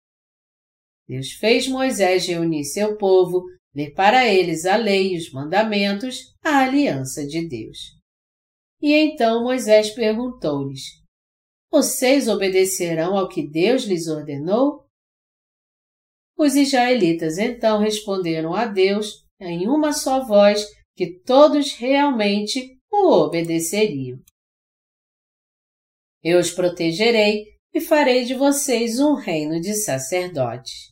Deus 1.07 1.31
fez 1.31 1.67
Moisés 1.67 2.25
reunir 2.27 2.63
seu 2.63 2.97
povo, 2.97 3.43
ler 3.75 3.93
para 3.93 4.27
eles 4.27 4.65
a 4.65 4.77
lei 4.77 5.13
e 5.13 5.17
os 5.17 5.31
mandamentos, 5.31 6.33
a 6.43 6.59
aliança 6.59 7.25
de 7.25 7.47
Deus. 7.47 7.77
E 8.81 8.93
então 8.93 9.43
Moisés 9.43 9.89
perguntou-lhes: 9.89 11.00
vocês 11.71 12.27
obedecerão 12.27 13.17
ao 13.17 13.29
que 13.29 13.47
Deus 13.47 13.83
lhes 13.83 14.07
ordenou? 14.07 14.85
Os 16.37 16.55
israelitas 16.55 17.37
então 17.37 17.79
responderam 17.79 18.53
a 18.53 18.65
Deus 18.65 19.25
em 19.39 19.67
uma 19.67 19.93
só 19.93 20.25
voz 20.25 20.65
que 20.95 21.19
todos 21.21 21.73
realmente 21.75 22.77
o 22.91 23.11
obedeceriam. 23.11 24.19
Eu 26.21 26.39
os 26.39 26.51
protegerei 26.51 27.45
e 27.73 27.79
farei 27.79 28.25
de 28.25 28.35
vocês 28.35 28.99
um 28.99 29.13
reino 29.13 29.61
de 29.61 29.73
sacerdotes. 29.73 30.91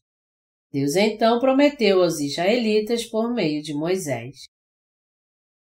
Deus 0.71 0.95
então 0.95 1.39
prometeu 1.39 2.01
aos 2.01 2.19
israelitas 2.19 3.05
por 3.05 3.33
meio 3.33 3.61
de 3.61 3.73
Moisés. 3.73 4.43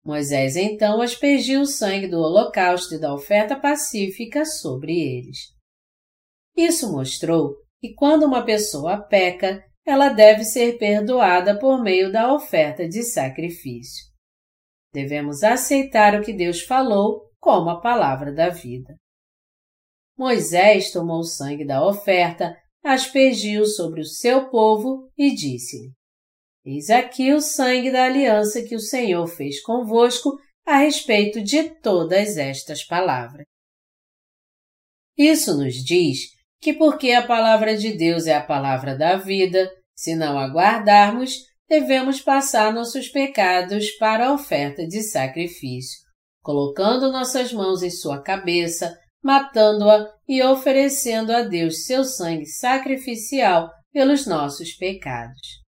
Moisés 0.04 0.54
então 0.54 1.00
aspergiu 1.00 1.62
o 1.62 1.66
sangue 1.66 2.06
do 2.06 2.18
holocausto 2.18 2.94
e 2.94 3.00
da 3.00 3.14
oferta 3.14 3.58
pacífica 3.58 4.44
sobre 4.44 4.92
eles. 4.92 5.38
Isso 6.54 6.92
mostrou 6.92 7.56
que 7.80 7.94
quando 7.94 8.24
uma 8.24 8.44
pessoa 8.44 9.00
peca, 9.00 9.64
ela 9.86 10.10
deve 10.10 10.44
ser 10.44 10.78
perdoada 10.78 11.58
por 11.58 11.82
meio 11.82 12.12
da 12.12 12.32
oferta 12.34 12.86
de 12.86 13.02
sacrifício. 13.02 14.04
Devemos 14.92 15.42
aceitar 15.42 16.14
o 16.14 16.22
que 16.22 16.32
Deus 16.32 16.60
falou 16.60 17.30
como 17.40 17.70
a 17.70 17.80
palavra 17.80 18.32
da 18.32 18.50
vida. 18.50 18.94
Moisés 20.16 20.92
tomou 20.92 21.20
o 21.20 21.24
sangue 21.24 21.66
da 21.66 21.84
oferta, 21.84 22.56
aspergiu 22.82 23.66
sobre 23.66 24.00
o 24.00 24.06
seu 24.06 24.48
povo 24.48 25.10
e 25.18 25.34
disse-lhe: 25.34 25.92
Eis 26.64 26.88
aqui 26.88 27.32
o 27.32 27.40
sangue 27.40 27.90
da 27.90 28.04
aliança 28.04 28.62
que 28.62 28.74
o 28.74 28.80
Senhor 28.80 29.26
fez 29.26 29.60
convosco 29.60 30.38
a 30.66 30.78
respeito 30.78 31.42
de 31.42 31.68
todas 31.80 32.38
estas 32.38 32.82
palavras. 32.82 33.44
Isso 35.16 35.56
nos 35.56 35.74
diz 35.74 36.30
que, 36.60 36.72
porque 36.72 37.12
a 37.12 37.26
palavra 37.26 37.76
de 37.76 37.92
Deus 37.92 38.26
é 38.26 38.34
a 38.34 38.42
palavra 38.42 38.96
da 38.96 39.16
vida, 39.16 39.70
se 39.94 40.16
não 40.16 40.38
aguardarmos, 40.38 41.34
devemos 41.68 42.22
passar 42.22 42.72
nossos 42.72 43.08
pecados 43.08 43.90
para 43.92 44.28
a 44.28 44.32
oferta 44.32 44.86
de 44.86 45.02
sacrifício, 45.02 46.00
colocando 46.42 47.12
nossas 47.12 47.52
mãos 47.52 47.82
em 47.82 47.90
sua 47.90 48.22
cabeça, 48.22 48.98
matando-a 49.22 50.10
e 50.26 50.42
oferecendo 50.42 51.30
a 51.30 51.42
Deus 51.42 51.84
seu 51.84 52.04
sangue 52.04 52.46
sacrificial 52.46 53.70
pelos 53.92 54.26
nossos 54.26 54.72
pecados. 54.72 55.63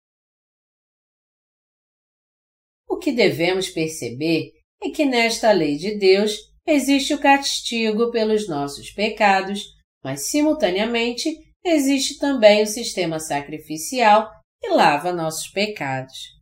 O 2.87 2.97
que 2.97 3.11
devemos 3.11 3.69
perceber 3.69 4.51
é 4.81 4.89
que 4.89 5.05
nesta 5.05 5.51
lei 5.51 5.75
de 5.77 5.97
Deus 5.97 6.37
existe 6.65 7.13
o 7.13 7.19
castigo 7.19 8.11
pelos 8.11 8.47
nossos 8.47 8.91
pecados, 8.91 9.63
mas 10.03 10.29
simultaneamente 10.29 11.35
existe 11.63 12.17
também 12.17 12.63
o 12.63 12.67
sistema 12.67 13.19
sacrificial 13.19 14.29
que 14.61 14.69
lava 14.69 15.11
nossos 15.11 15.47
pecados. 15.49 16.37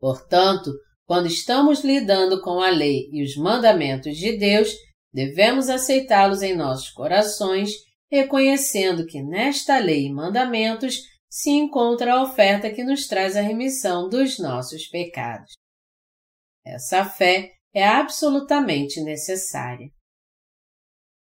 Portanto, 0.00 0.72
quando 1.04 1.26
estamos 1.26 1.82
lidando 1.82 2.40
com 2.42 2.60
a 2.60 2.70
lei 2.70 3.08
e 3.12 3.22
os 3.22 3.36
mandamentos 3.36 4.16
de 4.16 4.36
Deus, 4.36 4.72
devemos 5.12 5.68
aceitá-los 5.68 6.42
em 6.42 6.54
nossos 6.54 6.90
corações, 6.90 7.72
reconhecendo 8.10 9.06
que 9.06 9.22
nesta 9.22 9.78
lei 9.78 10.06
e 10.06 10.12
mandamentos 10.12 10.98
se 11.28 11.50
encontra 11.50 12.14
a 12.14 12.22
oferta 12.22 12.70
que 12.70 12.82
nos 12.82 13.06
traz 13.06 13.36
a 13.36 13.40
remissão 13.40 14.08
dos 14.08 14.38
nossos 14.38 14.86
pecados. 14.88 15.52
Essa 16.64 17.04
fé 17.04 17.52
é 17.72 17.86
absolutamente 17.86 19.00
necessária. 19.02 19.88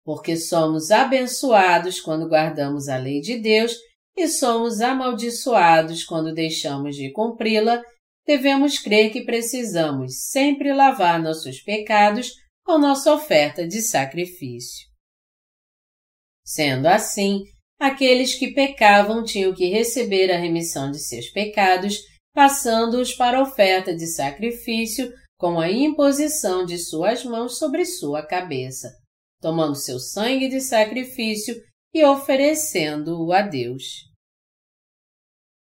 Porque 0.04 0.36
somos 0.36 0.90
abençoados 0.90 2.00
quando 2.00 2.28
guardamos 2.28 2.88
a 2.88 2.96
lei 2.96 3.20
de 3.20 3.38
Deus 3.38 3.74
e 4.16 4.28
somos 4.28 4.80
amaldiçoados 4.80 6.04
quando 6.04 6.34
deixamos 6.34 6.94
de 6.94 7.10
cumpri-la, 7.12 7.82
devemos 8.26 8.78
crer 8.78 9.10
que 9.10 9.24
precisamos 9.24 10.28
sempre 10.30 10.72
lavar 10.72 11.20
nossos 11.22 11.60
pecados 11.60 12.32
com 12.62 12.78
nossa 12.78 13.12
oferta 13.12 13.66
de 13.66 13.80
sacrifício. 13.80 14.86
Sendo 16.44 16.86
assim, 16.86 17.42
aqueles 17.86 18.34
que 18.34 18.54
pecavam 18.54 19.22
tinham 19.22 19.52
que 19.54 19.66
receber 19.66 20.30
a 20.32 20.38
remissão 20.38 20.90
de 20.90 20.98
seus 20.98 21.28
pecados, 21.28 21.98
passando-os 22.32 23.14
para 23.14 23.42
oferta 23.42 23.94
de 23.94 24.06
sacrifício 24.06 25.12
com 25.36 25.60
a 25.60 25.70
imposição 25.70 26.64
de 26.64 26.78
suas 26.78 27.24
mãos 27.24 27.58
sobre 27.58 27.84
sua 27.84 28.26
cabeça, 28.26 28.90
tomando 29.40 29.74
seu 29.74 29.98
sangue 29.98 30.48
de 30.48 30.60
sacrifício 30.60 31.54
e 31.92 32.02
oferecendo-o 32.04 33.32
a 33.32 33.42
Deus. 33.42 33.84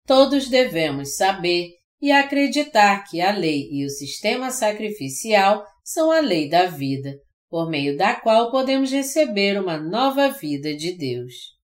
Todos 0.04 0.48
devemos 0.48 1.14
saber 1.14 1.70
e 2.00 2.10
acreditar 2.10 3.04
que 3.08 3.20
a 3.20 3.30
lei 3.30 3.68
e 3.70 3.84
o 3.84 3.90
sistema 3.90 4.50
sacrificial 4.50 5.64
são 5.84 6.10
a 6.10 6.20
lei 6.20 6.48
da 6.48 6.66
vida, 6.66 7.14
por 7.48 7.70
meio 7.70 7.96
da 7.96 8.14
qual 8.14 8.50
podemos 8.50 8.90
receber 8.90 9.60
uma 9.60 9.78
nova 9.78 10.28
vida 10.28 10.74
de 10.74 10.96
Deus. 10.96 11.57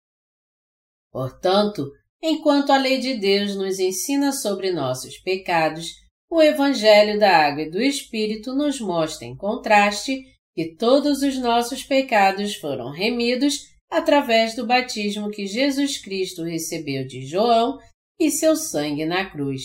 Portanto, 1.12 1.92
enquanto 2.23 2.71
a 2.71 2.78
lei 2.78 2.99
de 2.99 3.14
Deus 3.14 3.54
nos 3.54 3.78
ensina 3.78 4.33
sobre 4.33 4.73
nossos 4.73 5.19
pecados, 5.19 5.90
o 6.31 6.40
Evangelho 6.40 7.21
da 7.21 7.47
Água 7.47 7.64
e 7.64 7.71
do 7.71 7.81
Espírito 7.81 8.54
nos 8.54 8.81
mostra 8.81 9.26
em 9.26 9.37
contraste 9.37 10.25
que 10.54 10.75
todos 10.75 11.23
os 11.23 11.37
nossos 11.38 11.85
pecados 11.85 12.54
foram 12.57 12.90
remidos 12.90 13.71
através 13.90 14.57
do 14.57 14.66
batismo 14.66 15.31
que 15.31 15.47
Jesus 15.47 15.99
Cristo 15.99 16.42
recebeu 16.42 17.07
de 17.07 17.26
João 17.26 17.78
e 18.19 18.31
seu 18.31 18.57
sangue 18.57 19.04
na 19.04 19.28
cruz. 19.28 19.64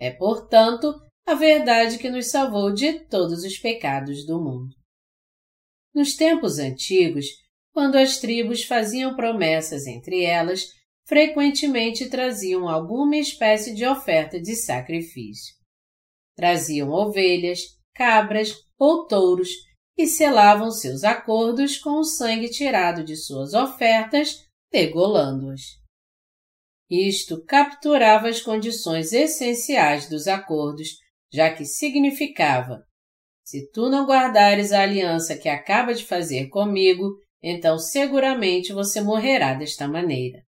É, 0.00 0.10
portanto, 0.10 0.92
a 1.24 1.34
verdade 1.34 1.98
que 1.98 2.10
nos 2.10 2.30
salvou 2.30 2.72
de 2.72 3.04
todos 3.06 3.44
os 3.44 3.56
pecados 3.58 4.26
do 4.26 4.42
mundo. 4.42 4.74
Nos 5.94 6.14
tempos 6.16 6.58
antigos, 6.58 7.26
quando 7.72 7.96
as 7.96 8.18
tribos 8.18 8.64
faziam 8.64 9.14
promessas 9.14 9.86
entre 9.86 10.24
elas, 10.24 10.66
frequentemente 11.10 12.08
traziam 12.08 12.68
alguma 12.68 13.16
espécie 13.16 13.74
de 13.74 13.84
oferta 13.84 14.40
de 14.40 14.54
sacrifício. 14.54 15.56
Traziam 16.36 16.88
ovelhas, 16.90 17.62
cabras 17.92 18.54
ou 18.78 19.08
touros 19.08 19.48
e 19.98 20.06
selavam 20.06 20.70
seus 20.70 21.02
acordos 21.02 21.76
com 21.78 21.98
o 21.98 22.04
sangue 22.04 22.48
tirado 22.48 23.02
de 23.02 23.16
suas 23.16 23.54
ofertas, 23.54 24.36
degolando-as. 24.70 25.62
Isto 26.88 27.44
capturava 27.44 28.28
as 28.28 28.40
condições 28.40 29.12
essenciais 29.12 30.08
dos 30.08 30.28
acordos, 30.28 30.90
já 31.32 31.52
que 31.52 31.64
significava: 31.64 32.84
se 33.44 33.68
tu 33.72 33.90
não 33.90 34.06
guardares 34.06 34.70
a 34.70 34.82
aliança 34.82 35.36
que 35.36 35.48
acaba 35.48 35.92
de 35.92 36.04
fazer 36.04 36.46
comigo, 36.50 37.16
então 37.42 37.80
seguramente 37.80 38.72
você 38.72 39.00
morrerá 39.00 39.54
desta 39.54 39.88
maneira. 39.88 40.48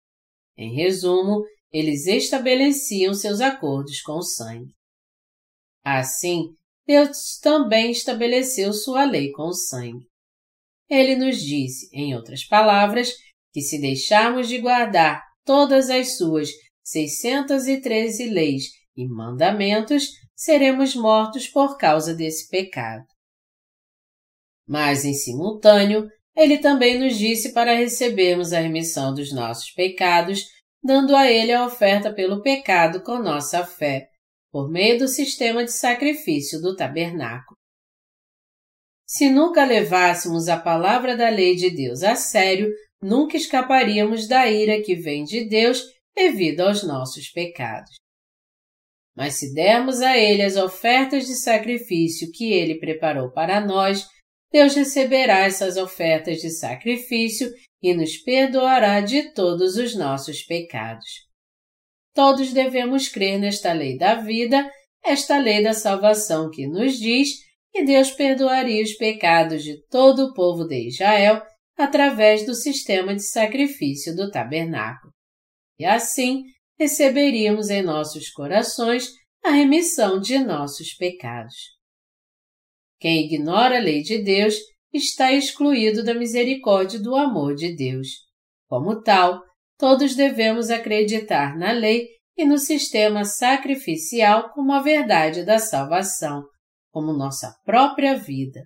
Em 0.57 0.75
resumo, 0.75 1.43
eles 1.71 2.07
estabeleciam 2.07 3.13
seus 3.13 3.41
acordos 3.41 4.01
com 4.01 4.13
o 4.13 4.24
sangue. 4.24 4.74
Assim, 5.83 6.47
Deus 6.88 7.39
também 7.41 7.91
estabeleceu 7.91 8.71
sua 8.74 9.03
lei 9.03 9.31
com 9.31 9.47
o 9.47 9.53
sangue. 9.53 10.05
Ele 10.89 11.15
nos 11.15 11.41
disse, 11.41 11.89
em 11.91 12.15
outras 12.15 12.45
palavras, 12.45 13.12
que 13.51 13.62
se 13.62 13.79
deixarmos 13.79 14.47
de 14.47 14.59
guardar 14.59 15.21
todas 15.43 15.89
as 15.89 16.17
suas 16.17 16.50
613 16.83 18.29
leis 18.29 18.65
e 18.95 19.07
mandamentos, 19.07 20.09
seremos 20.35 20.95
mortos 20.95 21.47
por 21.47 21.77
causa 21.77 22.13
desse 22.13 22.47
pecado. 22.50 23.05
Mas, 24.67 25.05
em 25.05 25.13
simultâneo, 25.13 26.07
ele 26.36 26.58
também 26.58 27.00
nos 27.00 27.18
disse 27.18 27.54
para 27.54 27.75
recebermos 27.75 28.51
a 28.51 28.60
remissão 28.60 29.13
dos 29.13 29.34
nossos 29.34 29.72
pecados, 29.72 30.46
dando 30.84 31.15
a 31.15 31.32
ele 31.32 31.54
a 31.54 31.65
oferta 31.65 32.13
pelo 32.13 32.42
pecado 32.42 33.01
com 33.01 33.18
nossa 33.18 33.65
fé, 33.65 34.10
por 34.51 34.70
meio 34.70 35.00
do 35.00 35.08
sistema 35.08 35.63
de 35.63 35.72
sacrifício 35.72 36.62
do 36.62 36.75
tabernáculo. 36.75 37.58
Se 39.08 39.30
nunca 39.30 39.63
levássemos 39.63 40.50
a 40.50 40.60
palavra 40.60 41.15
da 41.15 41.30
lei 41.30 41.56
de 41.56 41.70
Deus 41.70 42.04
a 42.04 42.15
sério, 42.15 42.69
nunca 43.02 43.38
escaparíamos 43.38 44.28
da 44.28 44.50
ira 44.50 44.82
que 44.82 44.95
vem 44.95 45.24
de 45.24 45.48
Deus 45.48 45.84
devido 46.15 46.62
aos 46.62 46.84
nossos 46.84 47.30
pecados. 47.30 47.95
Mas 49.15 49.36
se 49.36 49.54
dermos 49.54 50.02
a 50.02 50.17
Ele 50.17 50.41
as 50.41 50.58
ofertas 50.58 51.26
de 51.26 51.36
sacrifício 51.36 52.32
que 52.34 52.52
Ele 52.52 52.80
preparou 52.80 53.32
para 53.32 53.62
nós, 53.62 54.06
Deus 54.56 54.74
receberá 54.74 55.39
essas 55.39 55.76
ofertas 55.76 56.38
de 56.38 56.50
sacrifício 56.50 57.52
e 57.84 57.94
nos 57.94 58.15
perdoará 58.15 59.02
de 59.02 59.34
todos 59.34 59.76
os 59.76 59.94
nossos 59.98 60.44
pecados. 60.44 61.26
Todos 62.13 62.54
devemos 62.54 63.10
crer 63.10 63.38
nesta 63.38 63.74
lei 63.74 63.98
da 63.98 64.15
vida, 64.15 64.72
esta 65.04 65.38
lei 65.38 65.62
da 65.62 65.74
salvação 65.74 66.50
que 66.50 66.65
nos 66.68 66.98
diz 66.98 67.32
que 67.70 67.84
Deus 67.84 68.12
perdoaria 68.12 68.82
os 68.82 68.94
pecados 68.94 69.62
de 69.62 69.86
todo 69.89 70.28
o 70.28 70.34
povo 70.34 70.63
de 70.63 70.88
Israel 70.88 71.41
através 71.78 72.46
do 72.46 72.56
sistema 72.56 73.13
de 73.13 73.24
sacrifício 73.24 74.15
do 74.15 74.32
tabernáculo. 74.32 75.12
E 75.78 75.84
assim 75.84 76.44
receberíamos 76.80 77.70
em 77.70 77.84
nossos 77.84 78.30
corações 78.30 79.12
a 79.44 79.50
remissão 79.50 80.18
de 80.18 80.39
nossos 80.39 80.94
pecados. 80.94 81.74
Quem 83.06 83.26
ignora 83.26 83.78
a 83.78 83.80
lei 83.80 84.02
de 84.02 84.18
Deus 84.18 84.56
está 84.91 85.32
excluído 85.32 86.04
da 86.04 86.15
misericórdia 86.15 87.00
do 87.00 87.15
amor 87.15 87.54
de 87.54 87.76
Deus. 87.76 88.08
Como 88.68 89.00
tal, 89.04 89.44
todos 89.78 90.15
devemos 90.15 90.72
acreditar 90.72 91.56
na 91.56 91.72
lei 91.72 92.08
e 92.36 92.44
no 92.44 92.58
sistema 92.58 93.24
sacrificial 93.24 94.50
como 94.56 94.74
a 94.74 94.82
verdade 94.82 95.46
da 95.46 95.60
salvação, 95.60 96.46
como 96.91 97.13
nossa 97.13 97.56
própria 97.63 98.18
vida. 98.18 98.63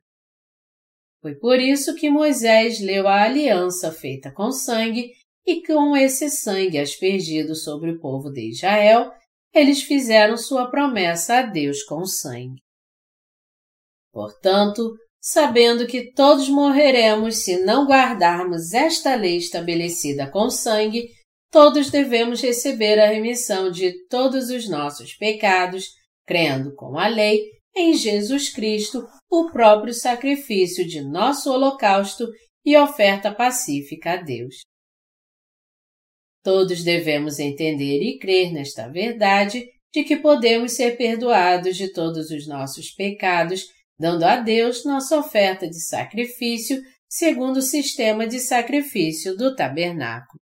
Foi 1.22 1.36
por 1.36 1.60
isso 1.60 1.94
que 1.94 2.10
Moisés 2.10 2.80
leu 2.80 3.10
a 3.10 3.24
aliança 3.24 3.92
feita 3.92 4.32
com 4.32 4.54
sangue 4.54 5.12
e 5.46 5.62
com 5.68 5.98
esse 5.98 6.30
sangue 6.30 6.78
aspergido 6.78 7.54
sobre 7.56 7.92
o 7.92 8.00
povo 8.00 8.32
de 8.32 8.52
Israel, 8.52 9.12
eles 9.54 9.84
fizeram 9.84 10.38
sua 10.38 10.72
promessa 10.72 11.40
a 11.40 11.42
Deus 11.42 11.84
com 11.84 12.06
sangue. 12.06 12.62
Portanto, 14.20 14.98
sabendo 15.22 15.88
que 15.88 16.12
todos 16.12 16.50
morreremos 16.50 17.38
se 17.38 17.64
não 17.64 17.88
guardarmos 17.88 18.74
esta 18.74 19.16
lei 19.16 19.38
estabelecida 19.38 20.30
com 20.30 20.50
sangue, 20.50 21.08
todos 21.50 21.90
devemos 21.90 22.42
receber 22.42 23.00
a 23.00 23.08
remissão 23.08 23.72
de 23.72 23.94
todos 24.10 24.50
os 24.50 24.68
nossos 24.68 25.16
pecados, 25.16 25.86
crendo 26.28 26.76
com 26.76 27.00
a 27.00 27.08
lei 27.08 27.46
em 27.74 27.94
Jesus 27.94 28.50
Cristo, 28.50 29.08
o 29.32 29.50
próprio 29.50 29.94
sacrifício 29.94 30.86
de 30.86 31.02
nosso 31.02 31.50
holocausto 31.50 32.28
e 32.66 32.76
oferta 32.76 33.34
pacífica 33.34 34.16
a 34.16 34.18
Deus. 34.18 34.56
Todos 36.44 36.84
devemos 36.84 37.40
entender 37.40 38.02
e 38.02 38.20
crer 38.20 38.52
nesta 38.52 38.90
verdade 38.90 39.66
de 39.94 40.04
que 40.04 40.18
podemos 40.18 40.74
ser 40.74 40.98
perdoados 40.98 41.78
de 41.78 41.94
todos 41.94 42.30
os 42.32 42.46
nossos 42.46 42.92
pecados, 42.92 43.79
dando 44.00 44.24
a 44.24 44.38
Deus 44.38 44.86
nossa 44.86 45.18
oferta 45.18 45.68
de 45.68 45.80
sacrifício 45.82 46.82
segundo 47.10 47.58
o 47.58 47.62
sistema 47.62 48.26
de 48.26 48.40
sacrifício 48.40 49.36
do 49.36 49.56
tabernáculo. 49.56 50.40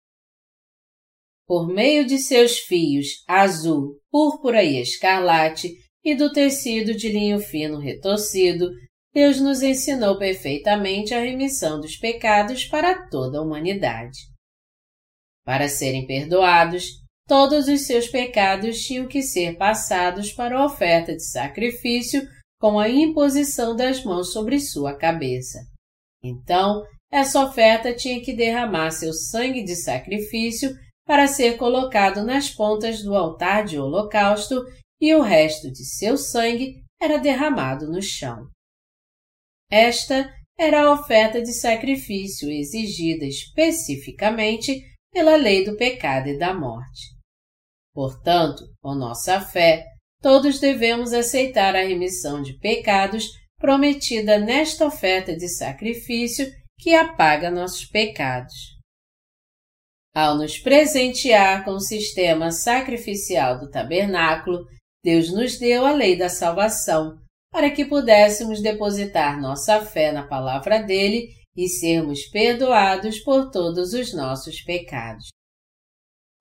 Por 1.48 1.68
meio 1.68 2.06
de 2.06 2.18
seus 2.18 2.58
fios 2.58 3.24
azul, 3.28 4.02
púrpura 4.12 4.64
e 4.64 4.82
escarlate, 4.82 5.74
e 6.04 6.16
do 6.16 6.32
tecido 6.32 6.94
de 6.96 7.10
linho 7.10 7.40
fino 7.40 7.80
retorcido, 7.80 8.70
Deus 9.14 9.40
nos 9.40 9.62
ensinou 9.62 10.18
perfeitamente 10.18 11.14
a 11.14 11.22
remissão 11.22 11.80
dos 11.80 11.96
pecados 11.96 12.66
para 12.66 13.08
toda 13.08 13.38
a 13.38 13.42
humanidade. 13.42 14.20
Para 15.46 15.70
serem 15.70 16.06
perdoados, 16.06 16.88
todos 17.28 17.68
os 17.68 17.82
seus 17.82 18.08
pecados 18.08 18.84
tinham 18.84 19.08
que 19.08 19.22
ser 19.22 19.58
passados 19.58 20.32
para 20.34 20.58
a 20.58 20.66
oferta 20.66 21.14
de 21.14 21.24
sacrifício 21.24 22.28
com 22.60 22.80
a 22.80 22.90
imposição 22.90 23.76
das 23.76 24.04
mãos 24.04 24.32
sobre 24.32 24.60
sua 24.60 24.96
cabeça. 24.96 25.60
Então, 26.24 26.84
essa 27.12 27.44
oferta 27.44 27.94
tinha 27.94 28.22
que 28.22 28.34
derramar 28.34 28.92
seu 28.92 29.14
sangue 29.14 29.64
de 29.64 29.76
sacrifício 29.76 30.76
para 31.06 31.28
ser 31.28 31.58
colocado 31.58 32.24
nas 32.24 32.50
pontas 32.50 33.04
do 33.04 33.16
altar 33.16 33.64
de 33.66 33.78
holocausto 33.78 34.66
e 35.00 35.14
o 35.14 35.22
resto 35.22 35.72
de 35.72 35.86
seu 35.86 36.18
sangue 36.18 36.84
era 37.02 37.18
derramado 37.18 37.88
no 37.88 38.02
chão. 38.02 38.48
Esta 39.70 40.34
era 40.58 40.84
a 40.84 40.94
oferta 40.94 41.42
de 41.42 41.54
sacrifício 41.54 42.50
exigida 42.50 43.26
especificamente 43.26 44.82
pela 45.12 45.36
lei 45.36 45.64
do 45.64 45.76
pecado 45.78 46.30
e 46.30 46.38
da 46.38 46.54
morte. 46.54 47.16
Portanto, 47.94 48.64
com 48.82 48.96
nossa 48.96 49.40
fé, 49.40 49.86
todos 50.26 50.60
devemos 50.60 51.14
aceitar 51.14 51.76
a 51.76 51.84
remissão 51.84 52.42
de 52.42 52.58
pecados 52.58 53.30
prometida 53.60 54.40
nesta 54.40 54.88
oferta 54.88 55.36
de 55.38 55.48
sacrifício 55.48 56.52
que 56.80 56.96
apaga 56.96 57.52
nossos 57.52 57.86
pecados. 57.86 58.56
Ao 60.16 60.36
nos 60.36 60.58
presentear 60.58 61.64
com 61.64 61.74
o 61.74 61.80
sistema 61.80 62.50
sacrificial 62.50 63.60
do 63.60 63.70
tabernáculo, 63.70 64.66
Deus 65.04 65.32
nos 65.32 65.60
deu 65.60 65.86
a 65.86 65.92
lei 65.92 66.18
da 66.18 66.28
salvação, 66.28 67.20
para 67.52 67.70
que 67.70 67.86
pudéssemos 67.86 68.64
depositar 68.64 69.40
nossa 69.40 69.86
fé 69.86 70.12
na 70.12 70.26
palavra 70.26 70.80
dele 70.80 71.28
e 71.56 71.70
sermos 71.70 72.24
perdoados 72.30 73.20
por 73.20 73.52
todos 73.52 73.94
os 73.94 74.12
nossos 74.12 74.60
pecados. 74.64 75.28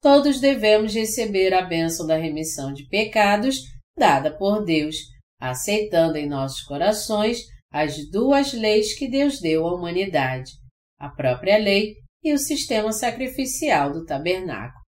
Todos 0.00 0.40
devemos 0.40 0.94
receber 0.94 1.52
a 1.52 1.60
bênção 1.60 2.06
da 2.06 2.16
remissão 2.16 2.72
de 2.72 2.88
pecados 2.88 3.73
dada 3.96 4.36
por 4.36 4.64
Deus, 4.64 4.96
aceitando 5.40 6.16
em 6.16 6.28
nossos 6.28 6.62
corações 6.62 7.38
as 7.70 8.08
duas 8.10 8.52
leis 8.52 8.96
que 8.96 9.08
Deus 9.08 9.40
deu 9.40 9.66
à 9.66 9.74
humanidade, 9.74 10.52
a 10.98 11.08
própria 11.08 11.58
lei 11.58 11.96
e 12.22 12.32
o 12.32 12.38
sistema 12.38 12.92
sacrificial 12.92 13.92
do 13.92 14.04
tabernáculo. 14.04 14.84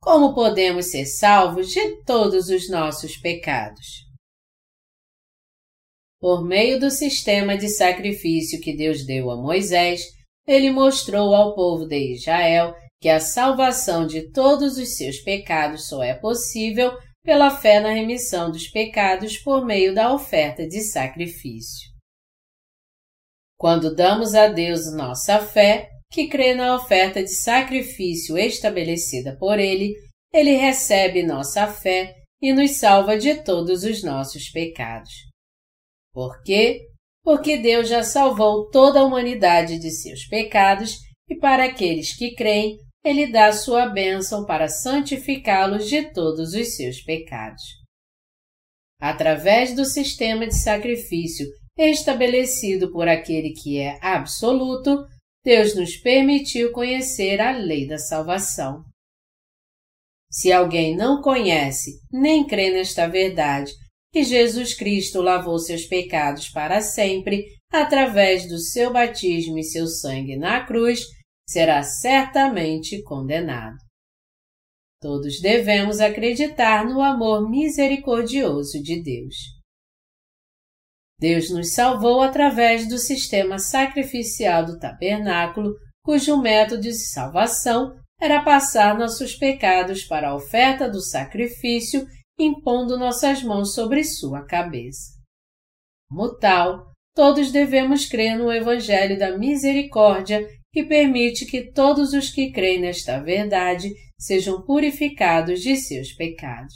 Como 0.00 0.34
podemos 0.34 0.90
ser 0.90 1.04
salvos 1.04 1.68
de 1.68 2.02
todos 2.04 2.48
os 2.48 2.70
nossos 2.70 3.16
pecados? 3.16 4.06
Por 6.20 6.44
meio 6.44 6.80
do 6.80 6.90
sistema 6.90 7.56
de 7.56 7.68
sacrifício 7.68 8.60
que 8.60 8.74
Deus 8.74 9.04
deu 9.04 9.30
a 9.30 9.36
Moisés, 9.36 10.02
ele 10.46 10.70
mostrou 10.70 11.34
ao 11.34 11.54
povo 11.54 11.86
de 11.86 12.14
Israel 12.14 12.74
que 13.00 13.08
a 13.08 13.20
salvação 13.20 14.06
de 14.06 14.30
todos 14.30 14.78
os 14.78 14.96
seus 14.96 15.18
pecados 15.18 15.88
só 15.88 16.02
é 16.02 16.14
possível 16.14 16.92
pela 17.22 17.50
fé 17.50 17.80
na 17.80 17.90
remissão 17.90 18.50
dos 18.50 18.68
pecados 18.68 19.36
por 19.38 19.64
meio 19.64 19.94
da 19.94 20.12
oferta 20.14 20.66
de 20.66 20.80
sacrifício. 20.80 21.90
Quando 23.58 23.94
damos 23.94 24.34
a 24.34 24.48
Deus 24.48 24.92
nossa 24.94 25.40
fé, 25.40 25.88
que 26.10 26.28
crê 26.28 26.54
na 26.54 26.76
oferta 26.76 27.22
de 27.22 27.34
sacrifício 27.34 28.38
estabelecida 28.38 29.36
por 29.38 29.58
Ele, 29.58 29.94
Ele 30.32 30.52
recebe 30.52 31.22
nossa 31.22 31.66
fé 31.66 32.14
e 32.40 32.52
nos 32.52 32.78
salva 32.78 33.16
de 33.16 33.42
todos 33.42 33.82
os 33.82 34.02
nossos 34.02 34.50
pecados. 34.50 35.10
Por 36.12 36.42
quê? 36.42 36.86
Porque 37.22 37.56
Deus 37.56 37.88
já 37.88 38.02
salvou 38.02 38.70
toda 38.70 39.00
a 39.00 39.04
humanidade 39.04 39.78
de 39.78 39.90
seus 39.90 40.26
pecados 40.26 40.98
e 41.28 41.36
para 41.36 41.64
aqueles 41.64 42.16
que 42.16 42.34
creem, 42.34 42.78
Ele 43.06 43.30
dá 43.30 43.52
sua 43.52 43.86
bênção 43.86 44.44
para 44.44 44.66
santificá-los 44.66 45.88
de 45.88 46.10
todos 46.10 46.54
os 46.54 46.74
seus 46.74 47.00
pecados. 47.00 47.62
Através 49.00 49.76
do 49.76 49.84
sistema 49.84 50.44
de 50.44 50.56
sacrifício 50.56 51.46
estabelecido 51.78 52.90
por 52.90 53.06
aquele 53.06 53.52
que 53.52 53.78
é 53.78 53.96
absoluto, 54.02 55.06
Deus 55.44 55.76
nos 55.76 55.96
permitiu 55.98 56.72
conhecer 56.72 57.40
a 57.40 57.52
lei 57.56 57.86
da 57.86 57.96
salvação. 57.96 58.82
Se 60.28 60.50
alguém 60.50 60.96
não 60.96 61.22
conhece 61.22 62.00
nem 62.10 62.44
crê 62.44 62.70
nesta 62.70 63.06
verdade, 63.06 63.70
que 64.12 64.24
Jesus 64.24 64.74
Cristo 64.74 65.22
lavou 65.22 65.60
seus 65.60 65.84
pecados 65.84 66.48
para 66.48 66.80
sempre 66.80 67.44
através 67.70 68.48
do 68.48 68.58
seu 68.58 68.92
batismo 68.92 69.58
e 69.58 69.62
seu 69.62 69.86
sangue 69.86 70.36
na 70.36 70.66
cruz, 70.66 71.06
será 71.48 71.82
certamente 71.82 73.02
condenado. 73.02 73.76
Todos 75.00 75.40
devemos 75.40 76.00
acreditar 76.00 76.84
no 76.84 77.00
amor 77.00 77.48
misericordioso 77.48 78.82
de 78.82 79.02
Deus. 79.02 79.34
Deus 81.18 81.50
nos 81.50 81.72
salvou 81.72 82.20
através 82.20 82.88
do 82.88 82.98
sistema 82.98 83.58
sacrificial 83.58 84.66
do 84.66 84.78
tabernáculo, 84.78 85.74
cujo 86.02 86.36
método 86.36 86.82
de 86.82 86.92
salvação 86.94 87.94
era 88.20 88.42
passar 88.42 88.98
nossos 88.98 89.34
pecados 89.34 90.04
para 90.04 90.30
a 90.30 90.34
oferta 90.34 90.88
do 90.88 91.00
sacrifício, 91.00 92.06
impondo 92.38 92.98
nossas 92.98 93.42
mãos 93.42 93.74
sobre 93.74 94.04
sua 94.04 94.44
cabeça. 94.44 95.14
Como 96.08 96.36
tal, 96.36 96.92
todos 97.14 97.50
devemos 97.50 98.06
crer 98.06 98.38
no 98.38 98.52
Evangelho 98.52 99.18
da 99.18 99.36
Misericórdia, 99.36 100.46
que 100.72 100.84
permite 100.84 101.46
que 101.46 101.72
todos 101.72 102.12
os 102.12 102.30
que 102.30 102.50
creem 102.50 102.80
nesta 102.80 103.20
verdade 103.20 103.90
sejam 104.18 104.62
purificados 104.62 105.60
de 105.60 105.76
seus 105.76 106.12
pecados. 106.12 106.74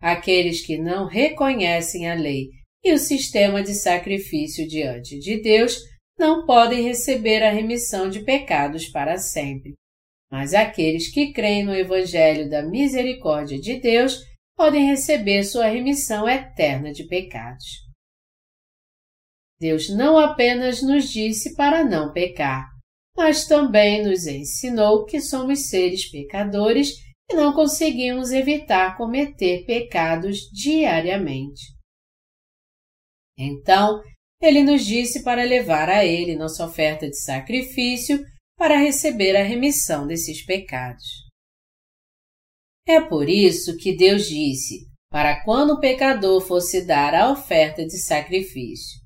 Aqueles 0.00 0.64
que 0.64 0.78
não 0.78 1.06
reconhecem 1.06 2.08
a 2.08 2.14
lei 2.14 2.50
e 2.84 2.92
o 2.92 2.98
sistema 2.98 3.62
de 3.62 3.74
sacrifício 3.74 4.68
diante 4.68 5.18
de 5.18 5.40
Deus 5.40 5.80
não 6.18 6.46
podem 6.46 6.82
receber 6.82 7.42
a 7.42 7.50
remissão 7.50 8.08
de 8.08 8.20
pecados 8.20 8.86
para 8.88 9.18
sempre. 9.18 9.74
Mas 10.30 10.54
aqueles 10.54 11.12
que 11.12 11.32
creem 11.32 11.64
no 11.64 11.74
Evangelho 11.74 12.48
da 12.48 12.62
Misericórdia 12.62 13.58
de 13.58 13.80
Deus 13.80 14.20
podem 14.56 14.86
receber 14.86 15.44
sua 15.44 15.66
remissão 15.66 16.28
eterna 16.28 16.92
de 16.92 17.04
pecados. 17.04 17.85
Deus 19.58 19.88
não 19.88 20.18
apenas 20.18 20.82
nos 20.82 21.10
disse 21.10 21.54
para 21.54 21.82
não 21.82 22.12
pecar, 22.12 22.68
mas 23.16 23.46
também 23.46 24.04
nos 24.04 24.26
ensinou 24.26 25.04
que 25.04 25.20
somos 25.20 25.68
seres 25.68 26.10
pecadores 26.10 26.90
e 27.30 27.34
não 27.34 27.52
conseguimos 27.52 28.30
evitar 28.30 28.96
cometer 28.96 29.64
pecados 29.64 30.38
diariamente. 30.52 31.62
Então, 33.38 34.02
ele 34.40 34.62
nos 34.62 34.84
disse 34.84 35.22
para 35.22 35.44
levar 35.44 35.88
a 35.88 36.04
ele 36.04 36.36
nossa 36.36 36.64
oferta 36.64 37.08
de 37.08 37.16
sacrifício 37.16 38.22
para 38.56 38.76
receber 38.76 39.36
a 39.36 39.42
remissão 39.42 40.06
desses 40.06 40.44
pecados. 40.44 41.04
É 42.86 43.00
por 43.00 43.28
isso 43.28 43.76
que 43.76 43.96
Deus 43.96 44.28
disse: 44.28 44.86
para 45.10 45.42
quando 45.44 45.72
o 45.74 45.80
pecador 45.80 46.40
fosse 46.40 46.84
dar 46.86 47.14
a 47.14 47.30
oferta 47.30 47.84
de 47.84 47.98
sacrifício. 47.98 49.05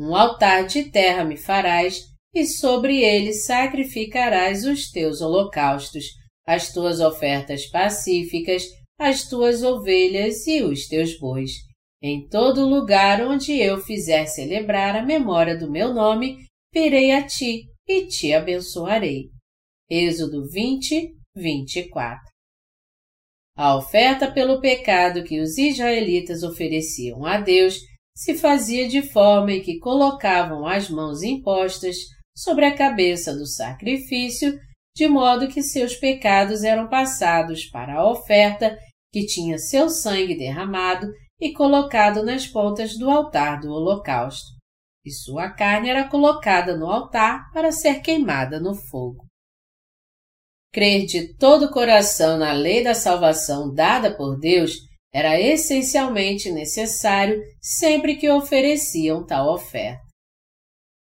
Um 0.00 0.16
altar 0.16 0.66
de 0.66 0.90
terra 0.90 1.22
me 1.24 1.36
farás, 1.36 2.00
e 2.34 2.46
sobre 2.46 3.04
ele 3.04 3.34
sacrificarás 3.34 4.64
os 4.64 4.90
teus 4.90 5.20
holocaustos, 5.20 6.06
as 6.46 6.72
tuas 6.72 7.00
ofertas 7.00 7.66
pacíficas, 7.66 8.64
as 8.98 9.28
tuas 9.28 9.62
ovelhas 9.62 10.46
e 10.46 10.62
os 10.62 10.88
teus 10.88 11.18
bois 11.18 11.50
em 12.02 12.26
todo 12.26 12.66
lugar 12.66 13.20
onde 13.26 13.52
eu 13.52 13.78
fizer 13.78 14.24
celebrar 14.26 14.96
a 14.96 15.04
memória 15.04 15.56
do 15.56 15.70
meu 15.70 15.92
nome, 15.92 16.38
virei 16.72 17.12
a 17.12 17.26
ti 17.26 17.66
e 17.86 18.06
te 18.06 18.32
abençoarei. 18.32 19.28
Êxodo 19.88 20.48
20, 20.48 21.12
24. 21.36 22.18
A 23.54 23.76
oferta 23.76 24.30
pelo 24.32 24.60
pecado 24.60 25.22
que 25.24 25.40
os 25.40 25.58
israelitas 25.58 26.42
ofereciam 26.42 27.26
a 27.26 27.38
Deus 27.38 27.78
se 28.20 28.34
fazia 28.34 28.86
de 28.86 29.00
forma 29.00 29.50
em 29.50 29.62
que 29.62 29.78
colocavam 29.78 30.66
as 30.66 30.90
mãos 30.90 31.22
impostas 31.22 31.96
sobre 32.36 32.66
a 32.66 32.76
cabeça 32.76 33.34
do 33.34 33.46
sacrifício, 33.46 34.60
de 34.94 35.08
modo 35.08 35.48
que 35.48 35.62
seus 35.62 35.96
pecados 35.96 36.62
eram 36.62 36.86
passados 36.86 37.64
para 37.64 37.94
a 37.94 38.10
oferta 38.10 38.78
que 39.10 39.24
tinha 39.24 39.56
seu 39.56 39.88
sangue 39.88 40.36
derramado 40.36 41.10
e 41.40 41.54
colocado 41.54 42.22
nas 42.22 42.46
pontas 42.46 42.98
do 42.98 43.08
altar 43.08 43.58
do 43.58 43.70
holocausto, 43.70 44.50
e 45.02 45.10
sua 45.10 45.48
carne 45.48 45.88
era 45.88 46.06
colocada 46.06 46.76
no 46.76 46.90
altar 46.90 47.50
para 47.54 47.72
ser 47.72 48.02
queimada 48.02 48.60
no 48.60 48.74
fogo. 48.74 49.24
Crer 50.74 51.06
de 51.06 51.34
todo 51.38 51.64
o 51.64 51.70
coração 51.70 52.36
na 52.36 52.52
lei 52.52 52.84
da 52.84 52.94
salvação 52.94 53.72
dada 53.72 54.14
por 54.14 54.38
Deus 54.38 54.89
era 55.12 55.40
essencialmente 55.40 56.50
necessário 56.50 57.42
sempre 57.60 58.16
que 58.16 58.30
ofereciam 58.30 59.26
tal 59.26 59.52
oferta. 59.52 60.02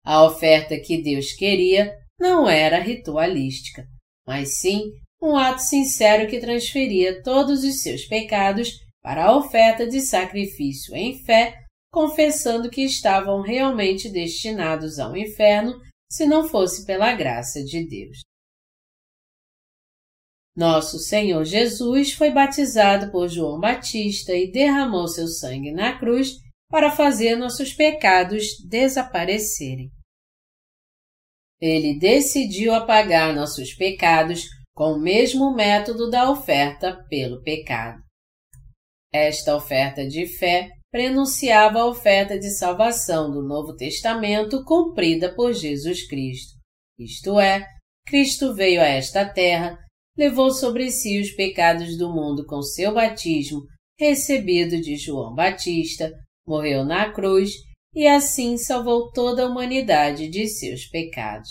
A 0.04 0.24
oferta 0.24 0.78
que 0.78 1.02
Deus 1.02 1.32
queria 1.32 1.94
não 2.18 2.48
era 2.48 2.78
ritualística, 2.78 3.84
mas 4.26 4.58
sim 4.58 4.92
um 5.20 5.36
ato 5.36 5.60
sincero 5.60 6.28
que 6.28 6.40
transferia 6.40 7.22
todos 7.22 7.64
os 7.64 7.82
seus 7.82 8.06
pecados 8.06 8.70
para 9.02 9.26
a 9.26 9.36
oferta 9.36 9.86
de 9.86 10.00
sacrifício 10.00 10.94
em 10.94 11.22
fé, 11.24 11.54
confessando 11.92 12.70
que 12.70 12.82
estavam 12.82 13.42
realmente 13.42 14.08
destinados 14.08 14.98
ao 14.98 15.16
inferno 15.16 15.74
se 16.10 16.26
não 16.26 16.48
fosse 16.48 16.86
pela 16.86 17.12
graça 17.14 17.62
de 17.62 17.86
Deus. 17.86 18.18
Nosso 20.60 20.98
Senhor 20.98 21.42
Jesus 21.42 22.12
foi 22.12 22.30
batizado 22.30 23.10
por 23.10 23.28
João 23.28 23.58
Batista 23.58 24.34
e 24.34 24.52
derramou 24.52 25.08
seu 25.08 25.26
sangue 25.26 25.72
na 25.72 25.98
cruz 25.98 26.32
para 26.68 26.90
fazer 26.90 27.34
nossos 27.34 27.72
pecados 27.72 28.44
desaparecerem. 28.68 29.90
Ele 31.58 31.98
decidiu 31.98 32.74
apagar 32.74 33.34
nossos 33.34 33.72
pecados 33.72 34.48
com 34.74 34.92
o 34.92 35.00
mesmo 35.00 35.54
método 35.54 36.10
da 36.10 36.30
oferta 36.30 37.06
pelo 37.08 37.42
pecado. 37.42 37.98
Esta 39.10 39.56
oferta 39.56 40.06
de 40.06 40.26
fé 40.26 40.68
prenunciava 40.90 41.78
a 41.78 41.86
oferta 41.86 42.38
de 42.38 42.50
salvação 42.50 43.30
do 43.30 43.42
Novo 43.42 43.74
Testamento 43.76 44.62
cumprida 44.64 45.34
por 45.34 45.54
Jesus 45.54 46.06
Cristo. 46.06 46.52
Isto 46.98 47.40
é, 47.40 47.66
Cristo 48.06 48.52
veio 48.52 48.82
a 48.82 48.86
esta 48.86 49.24
terra, 49.24 49.78
levou 50.20 50.50
sobre 50.50 50.90
si 50.90 51.18
os 51.18 51.30
pecados 51.30 51.96
do 51.96 52.12
mundo 52.12 52.44
com 52.44 52.60
seu 52.60 52.92
batismo, 52.92 53.62
recebido 53.98 54.78
de 54.78 54.94
João 54.94 55.34
Batista, 55.34 56.12
morreu 56.46 56.84
na 56.84 57.10
cruz 57.10 57.52
e 57.94 58.06
assim 58.06 58.58
salvou 58.58 59.10
toda 59.12 59.42
a 59.42 59.48
humanidade 59.48 60.28
de 60.28 60.46
seus 60.46 60.84
pecados. 60.84 61.48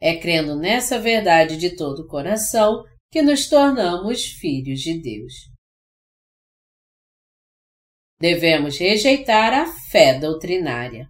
É 0.00 0.18
crendo 0.18 0.56
nessa 0.56 0.98
verdade 0.98 1.56
de 1.56 1.76
todo 1.76 2.00
o 2.00 2.08
coração 2.08 2.82
que 3.12 3.22
nos 3.22 3.48
tornamos 3.48 4.24
filhos 4.24 4.80
de 4.80 5.00
Deus. 5.00 5.32
Devemos 8.20 8.76
rejeitar 8.76 9.54
a 9.54 9.72
fé 9.88 10.18
doutrinária. 10.18 11.06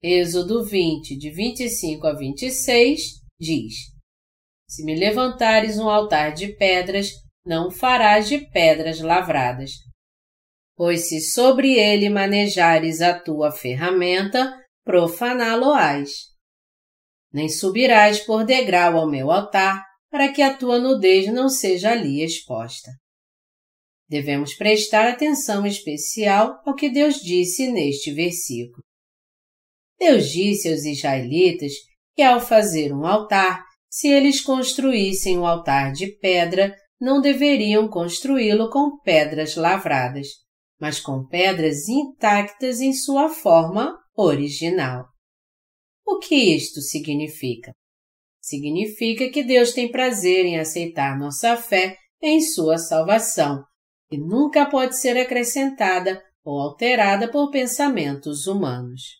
Êxodo 0.00 0.64
20, 0.64 1.18
de 1.18 1.30
25 1.30 2.06
a 2.06 2.12
26, 2.12 3.00
diz: 3.40 3.89
Se 4.70 4.84
me 4.84 4.94
levantares 4.94 5.80
um 5.80 5.90
altar 5.90 6.32
de 6.32 6.54
pedras, 6.54 7.10
não 7.44 7.72
farás 7.72 8.28
de 8.28 8.38
pedras 8.38 9.00
lavradas. 9.00 9.72
Pois 10.76 11.08
se 11.08 11.20
sobre 11.20 11.72
ele 11.72 12.08
manejares 12.08 13.00
a 13.00 13.18
tua 13.18 13.50
ferramenta, 13.50 14.56
profaná-lo-ás. 14.84 16.10
Nem 17.32 17.48
subirás 17.48 18.20
por 18.20 18.44
degrau 18.44 18.96
ao 18.96 19.10
meu 19.10 19.32
altar, 19.32 19.84
para 20.08 20.32
que 20.32 20.40
a 20.40 20.56
tua 20.56 20.78
nudez 20.78 21.26
não 21.32 21.48
seja 21.48 21.90
ali 21.90 22.22
exposta. 22.22 22.92
Devemos 24.08 24.54
prestar 24.54 25.08
atenção 25.08 25.66
especial 25.66 26.62
ao 26.64 26.76
que 26.76 26.88
Deus 26.88 27.16
disse 27.16 27.72
neste 27.72 28.12
versículo. 28.12 28.84
Deus 29.98 30.28
disse 30.30 30.68
aos 30.68 30.84
israelitas 30.84 31.72
que 32.14 32.22
ao 32.22 32.40
fazer 32.40 32.92
um 32.92 33.04
altar, 33.04 33.64
se 33.90 34.08
eles 34.08 34.40
construíssem 34.40 35.36
um 35.36 35.44
altar 35.44 35.92
de 35.92 36.06
pedra, 36.18 36.74
não 37.00 37.20
deveriam 37.20 37.88
construí-lo 37.88 38.70
com 38.70 38.98
pedras 39.00 39.56
lavradas, 39.56 40.28
mas 40.80 41.00
com 41.00 41.26
pedras 41.26 41.88
intactas 41.88 42.80
em 42.80 42.92
sua 42.92 43.28
forma 43.28 43.98
original. 44.16 45.06
O 46.06 46.18
que 46.18 46.34
isto 46.34 46.80
significa? 46.80 47.72
Significa 48.40 49.28
que 49.28 49.42
Deus 49.42 49.72
tem 49.72 49.90
prazer 49.90 50.46
em 50.46 50.58
aceitar 50.58 51.18
nossa 51.18 51.56
fé 51.56 51.96
em 52.22 52.40
sua 52.40 52.78
salvação, 52.78 53.64
e 54.10 54.18
nunca 54.18 54.66
pode 54.66 54.98
ser 54.98 55.16
acrescentada 55.18 56.22
ou 56.44 56.60
alterada 56.60 57.30
por 57.30 57.50
pensamentos 57.50 58.46
humanos. 58.46 59.19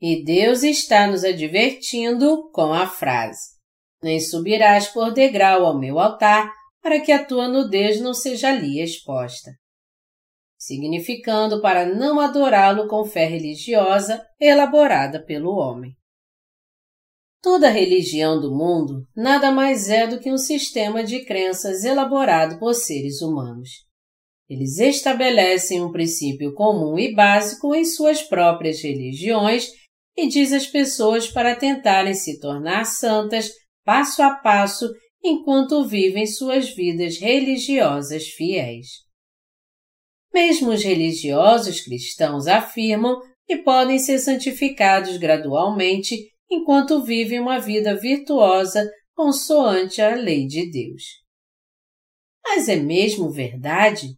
E 0.00 0.24
Deus 0.24 0.62
está 0.62 1.06
nos 1.06 1.24
advertindo 1.24 2.50
com 2.50 2.72
a 2.72 2.86
frase: 2.86 3.54
nem 4.02 4.20
subirás 4.20 4.88
por 4.88 5.12
degrau 5.12 5.64
ao 5.64 5.78
meu 5.78 5.98
altar, 5.98 6.52
para 6.82 7.00
que 7.00 7.10
a 7.10 7.24
tua 7.24 7.48
nudez 7.48 8.00
não 8.00 8.12
seja 8.12 8.48
ali 8.48 8.82
exposta. 8.82 9.52
Significando 10.58 11.60
para 11.60 11.86
não 11.86 12.20
adorá-lo 12.20 12.88
com 12.88 13.04
fé 13.04 13.26
religiosa 13.26 14.24
elaborada 14.40 15.24
pelo 15.24 15.56
homem. 15.56 15.92
Toda 17.42 17.68
religião 17.68 18.40
do 18.40 18.54
mundo 18.54 19.06
nada 19.14 19.50
mais 19.50 19.90
é 19.90 20.06
do 20.06 20.18
que 20.18 20.32
um 20.32 20.38
sistema 20.38 21.04
de 21.04 21.24
crenças 21.26 21.84
elaborado 21.84 22.58
por 22.58 22.74
seres 22.74 23.20
humanos. 23.20 23.68
Eles 24.48 24.78
estabelecem 24.78 25.82
um 25.82 25.92
princípio 25.92 26.54
comum 26.54 26.98
e 26.98 27.14
básico 27.14 27.74
em 27.74 27.84
suas 27.84 28.22
próprias 28.22 28.82
religiões 28.82 29.68
e 30.16 30.28
diz 30.28 30.52
às 30.52 30.66
pessoas 30.66 31.28
para 31.28 31.56
tentarem 31.56 32.14
se 32.14 32.38
tornar 32.38 32.84
santas 32.84 33.50
passo 33.84 34.22
a 34.22 34.34
passo 34.36 34.90
enquanto 35.22 35.86
vivem 35.86 36.26
suas 36.26 36.68
vidas 36.74 37.18
religiosas 37.18 38.28
fiéis. 38.28 39.04
Mesmo 40.32 40.70
os 40.70 40.82
religiosos 40.82 41.80
cristãos 41.80 42.46
afirmam 42.46 43.20
que 43.46 43.58
podem 43.58 43.98
ser 43.98 44.18
santificados 44.18 45.16
gradualmente 45.16 46.16
enquanto 46.50 47.02
vivem 47.02 47.40
uma 47.40 47.58
vida 47.58 47.94
virtuosa 47.96 48.90
consoante 49.14 50.02
a 50.02 50.14
lei 50.14 50.46
de 50.46 50.70
Deus. 50.70 51.02
Mas 52.44 52.68
é 52.68 52.76
mesmo 52.76 53.30
verdade? 53.30 54.08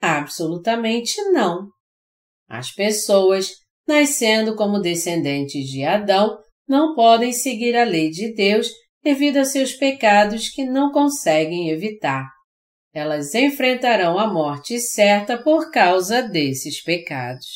Absolutamente 0.00 1.20
não. 1.30 1.68
As 2.48 2.72
pessoas, 2.72 3.50
nascendo 3.86 4.54
como 4.54 4.80
descendentes 4.80 5.68
de 5.68 5.84
Adão, 5.84 6.38
não 6.68 6.94
podem 6.94 7.32
seguir 7.32 7.76
a 7.76 7.84
lei 7.84 8.10
de 8.10 8.32
Deus 8.34 8.68
devido 9.02 9.38
a 9.38 9.44
seus 9.44 9.72
pecados 9.74 10.48
que 10.48 10.64
não 10.64 10.92
conseguem 10.92 11.70
evitar. 11.70 12.28
Elas 12.94 13.34
enfrentarão 13.34 14.18
a 14.18 14.26
morte 14.26 14.78
certa 14.78 15.42
por 15.42 15.70
causa 15.70 16.22
desses 16.22 16.82
pecados. 16.82 17.46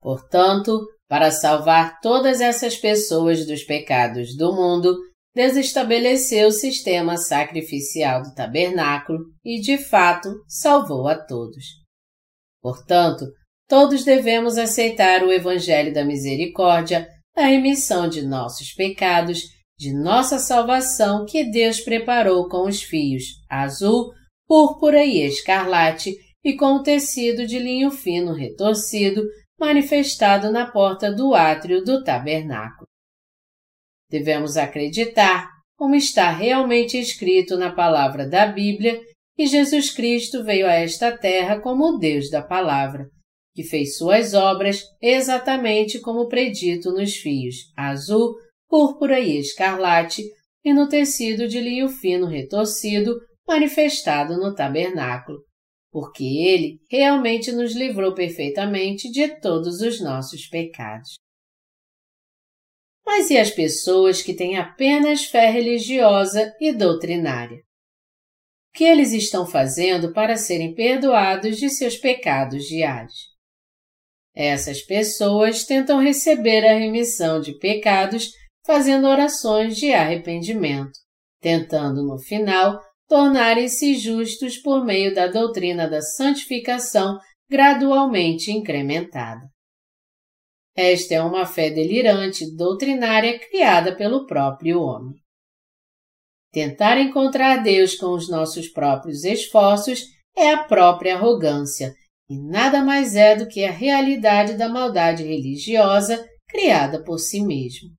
Portanto, 0.00 0.78
para 1.08 1.30
salvar 1.30 2.00
todas 2.00 2.40
essas 2.40 2.76
pessoas 2.76 3.46
dos 3.46 3.62
pecados 3.62 4.36
do 4.36 4.54
mundo, 4.54 4.96
Deus 5.34 5.56
estabeleceu 5.56 6.48
o 6.48 6.52
sistema 6.52 7.16
sacrificial 7.16 8.22
do 8.22 8.34
tabernáculo 8.34 9.18
e, 9.44 9.60
de 9.60 9.78
fato, 9.78 10.32
salvou 10.46 11.08
a 11.08 11.16
todos. 11.16 11.64
Portanto, 12.60 13.26
todos 13.68 14.04
devemos 14.04 14.58
aceitar 14.58 15.22
o 15.22 15.32
Evangelho 15.32 15.92
da 15.92 16.04
Misericórdia, 16.04 17.08
a 17.36 17.46
remissão 17.46 18.08
de 18.08 18.22
nossos 18.22 18.72
pecados 18.72 19.42
de 19.76 19.92
nossa 19.92 20.38
salvação 20.38 21.26
que 21.26 21.44
Deus 21.44 21.80
preparou 21.80 22.48
com 22.48 22.68
os 22.68 22.82
fios 22.82 23.24
azul, 23.50 24.12
púrpura 24.46 25.04
e 25.04 25.20
escarlate 25.22 26.14
e 26.44 26.54
com 26.54 26.74
o 26.74 26.82
tecido 26.82 27.46
de 27.46 27.58
linho 27.58 27.90
fino 27.90 28.32
retorcido 28.32 29.22
manifestado 29.58 30.50
na 30.50 30.70
porta 30.70 31.12
do 31.12 31.34
átrio 31.34 31.82
do 31.82 32.04
tabernáculo. 32.04 32.86
Devemos 34.10 34.56
acreditar, 34.56 35.48
como 35.76 35.94
está 35.94 36.30
realmente 36.30 36.98
escrito 36.98 37.56
na 37.56 37.72
palavra 37.72 38.28
da 38.28 38.46
Bíblia, 38.46 39.00
que 39.36 39.46
Jesus 39.46 39.90
Cristo 39.90 40.44
veio 40.44 40.66
a 40.66 40.74
esta 40.74 41.16
terra 41.16 41.60
como 41.60 41.84
o 41.84 41.98
Deus 41.98 42.30
da 42.30 42.42
palavra, 42.42 43.08
que 43.54 43.62
fez 43.62 43.96
suas 43.96 44.34
obras 44.34 44.82
exatamente 45.00 46.00
como 46.00 46.28
predito 46.28 46.92
nos 46.92 47.14
fios 47.14 47.72
azul, 47.76 48.34
púrpura 48.68 49.20
e 49.20 49.38
escarlate, 49.38 50.22
e 50.64 50.72
no 50.72 50.88
tecido 50.88 51.46
de 51.46 51.60
linho 51.60 51.88
fino 51.88 52.26
retorcido 52.26 53.14
manifestado 53.46 54.36
no 54.38 54.54
tabernáculo, 54.54 55.38
porque 55.90 56.24
ele 56.24 56.80
realmente 56.90 57.52
nos 57.52 57.74
livrou 57.74 58.14
perfeitamente 58.14 59.10
de 59.10 59.28
todos 59.40 59.80
os 59.80 60.00
nossos 60.00 60.46
pecados. 60.46 61.14
Mas 63.06 63.30
e 63.30 63.36
as 63.36 63.50
pessoas 63.50 64.22
que 64.22 64.34
têm 64.34 64.56
apenas 64.56 65.26
fé 65.26 65.50
religiosa 65.50 66.52
e 66.58 66.72
doutrinária? 66.72 67.58
O 67.58 67.62
que 68.76 68.84
eles 68.84 69.12
estão 69.12 69.46
fazendo 69.46 70.12
para 70.12 70.36
serem 70.36 70.74
perdoados 70.74 71.58
de 71.58 71.68
seus 71.68 71.96
pecados 71.96 72.64
diários? 72.64 73.33
Essas 74.34 74.82
pessoas 74.82 75.64
tentam 75.64 76.00
receber 76.00 76.64
a 76.66 76.76
remissão 76.76 77.40
de 77.40 77.56
pecados 77.58 78.30
fazendo 78.66 79.06
orações 79.06 79.76
de 79.76 79.92
arrependimento, 79.92 80.98
tentando 81.40 82.02
no 82.02 82.18
final 82.18 82.80
tornarem-se 83.06 83.94
justos 83.94 84.56
por 84.58 84.84
meio 84.84 85.14
da 85.14 85.28
doutrina 85.28 85.88
da 85.88 86.00
santificação 86.00 87.18
gradualmente 87.48 88.50
incrementada. 88.50 89.42
Esta 90.74 91.14
é 91.14 91.22
uma 91.22 91.46
fé 91.46 91.70
delirante 91.70 92.56
doutrinária 92.56 93.38
criada 93.38 93.94
pelo 93.94 94.26
próprio 94.26 94.80
homem. 94.80 95.14
Tentar 96.50 96.98
encontrar 96.98 97.62
Deus 97.62 97.94
com 97.94 98.12
os 98.14 98.28
nossos 98.28 98.68
próprios 98.68 99.22
esforços 99.22 100.02
é 100.36 100.50
a 100.50 100.64
própria 100.64 101.14
arrogância 101.14 101.94
e 102.28 102.38
nada 102.38 102.82
mais 102.82 103.14
é 103.14 103.36
do 103.36 103.46
que 103.46 103.64
a 103.64 103.70
realidade 103.70 104.54
da 104.54 104.68
maldade 104.68 105.22
religiosa 105.22 106.24
criada 106.48 107.02
por 107.02 107.18
si 107.18 107.40
mesmo. 107.40 107.90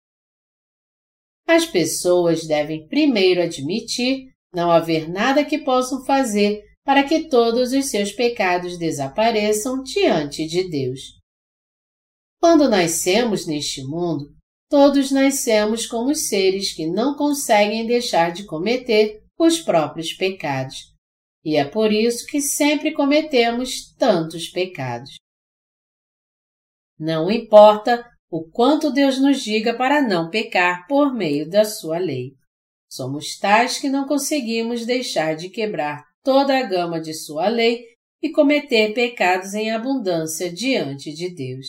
As 1.48 1.66
pessoas 1.66 2.48
devem 2.48 2.88
primeiro 2.88 3.42
admitir 3.42 4.26
não 4.54 4.72
haver 4.72 5.10
nada 5.10 5.46
que 5.46 5.60
possam 5.60 6.04
fazer 6.06 6.64
para 6.84 7.04
que 7.04 7.28
todos 7.28 7.74
os 7.74 7.90
seus 7.90 8.12
pecados 8.12 8.78
desapareçam 8.78 9.82
diante 9.84 10.48
de 10.48 10.70
Deus. 10.70 11.00
Quando 12.40 12.70
nascemos 12.70 13.46
neste 13.46 13.84
mundo, 13.84 14.34
todos 14.70 15.12
nascemos 15.12 15.86
como 15.86 16.16
seres 16.16 16.74
que 16.74 16.88
não 16.88 17.16
conseguem 17.16 17.86
deixar 17.86 18.32
de 18.32 18.46
cometer 18.46 19.24
os 19.38 19.60
próprios 19.60 20.14
pecados. 20.14 20.95
E 21.46 21.58
é 21.58 21.64
por 21.64 21.94
isso 21.94 22.26
que 22.26 22.42
sempre 22.42 22.92
cometemos 22.92 23.94
tantos 23.94 24.50
pecados. 24.50 25.16
Não 26.98 27.30
importa 27.30 28.04
o 28.32 28.50
quanto 28.50 28.92
Deus 28.92 29.22
nos 29.22 29.44
diga 29.44 29.78
para 29.78 30.02
não 30.02 30.32
pecar 30.32 30.88
por 30.88 31.14
meio 31.14 31.48
da 31.48 31.64
sua 31.64 32.00
lei. 32.00 32.34
Somos 32.90 33.38
tais 33.38 33.78
que 33.78 33.90
não 33.90 34.08
conseguimos 34.08 34.88
deixar 34.88 35.36
de 35.36 35.50
quebrar 35.50 36.04
toda 36.24 36.58
a 36.58 36.64
gama 36.64 37.00
de 37.00 37.14
sua 37.14 37.48
lei 37.48 37.84
e 38.24 38.32
cometer 38.32 38.96
pecados 38.96 39.54
em 39.54 39.70
abundância 39.70 40.52
diante 40.52 41.14
de 41.14 41.30
Deus. 41.30 41.68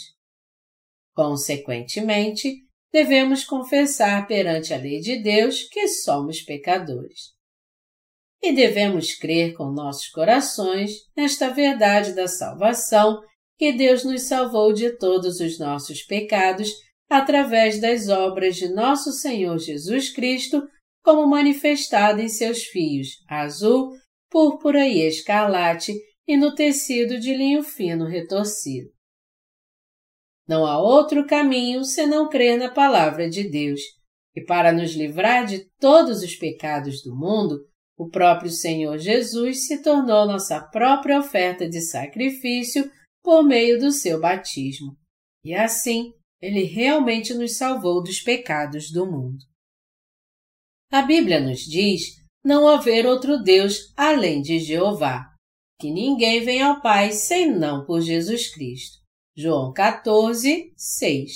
Consequentemente, 1.15 2.63
devemos 2.91 3.45
confessar 3.45 4.27
perante 4.27 4.73
a 4.73 4.79
lei 4.79 5.01
de 5.01 5.23
Deus 5.23 5.65
que 5.65 5.87
somos 5.89 6.41
pecadores. 6.41 7.36
E 8.43 8.53
devemos 8.53 9.15
crer 9.15 9.55
com 9.55 9.73
nossos 9.73 10.09
corações 10.09 10.93
nesta 11.17 11.51
verdade 11.51 12.15
da 12.15 12.29
salvação 12.29 13.21
que 13.59 13.73
Deus 13.73 14.05
nos 14.05 14.23
salvou 14.23 14.73
de 14.73 14.97
todos 14.99 15.41
os 15.41 15.59
nossos 15.59 16.03
pecados 16.03 16.71
através 17.09 17.81
das 17.81 18.09
obras 18.09 18.57
de 18.57 18.69
nosso 18.69 19.13
Senhor 19.13 19.59
Jesus 19.59 20.13
Cristo, 20.13 20.63
como 21.03 21.27
manifestado 21.27 22.21
em 22.21 22.29
seus 22.29 22.65
fios 22.65 23.09
azul, 23.29 23.93
púrpura 24.29 24.87
e 24.87 25.01
escarlate 25.03 25.95
e 26.27 26.37
no 26.37 26.55
tecido 26.55 27.19
de 27.19 27.33
linho 27.35 27.63
fino 27.63 28.05
retorcido. 28.05 28.91
Não 30.49 30.67
há 30.67 30.79
outro 30.79 31.27
caminho 31.27 31.85
senão 31.85 32.29
crer 32.29 32.59
na 32.59 32.71
palavra 32.71 33.29
de 33.29 33.49
Deus, 33.49 33.81
e 34.35 34.45
para 34.45 34.73
nos 34.73 34.93
livrar 34.93 35.47
de 35.47 35.69
todos 35.79 36.23
os 36.23 36.37
pecados 36.37 37.03
do 37.03 37.17
mundo, 37.17 37.61
o 37.99 38.09
próprio 38.09 38.51
Senhor 38.51 38.99
Jesus 38.99 39.67
se 39.67 39.83
tornou 39.83 40.27
nossa 40.27 40.61
própria 40.61 41.19
oferta 41.19 41.69
de 41.69 41.81
sacrifício 41.81 42.91
por 43.23 43.43
meio 43.43 43.79
do 43.79 43.91
seu 43.91 44.21
batismo. 44.21 44.97
E 45.45 45.55
assim, 45.55 46.13
ele 46.41 46.65
realmente 46.65 47.33
nos 47.33 47.57
salvou 47.57 48.03
dos 48.03 48.21
pecados 48.21 48.91
do 48.91 49.07
mundo. 49.07 49.39
A 50.91 51.03
Bíblia 51.03 51.41
nos 51.41 51.61
diz 51.61 52.03
não 52.45 52.69
haver 52.69 53.07
outro 53.07 53.43
Deus 53.43 53.93
além 53.97 54.41
de 54.41 54.61
Jeová, 54.61 55.25
que 55.81 55.91
ninguém 55.91 56.45
vem 56.45 56.63
ao 56.63 56.81
Pai 56.81 57.13
senão 57.13 57.85
por 57.85 58.01
Jesus 58.01 58.55
Cristo. 58.55 58.99
João 59.37 59.73
14, 59.73 60.73
6. 60.77 61.33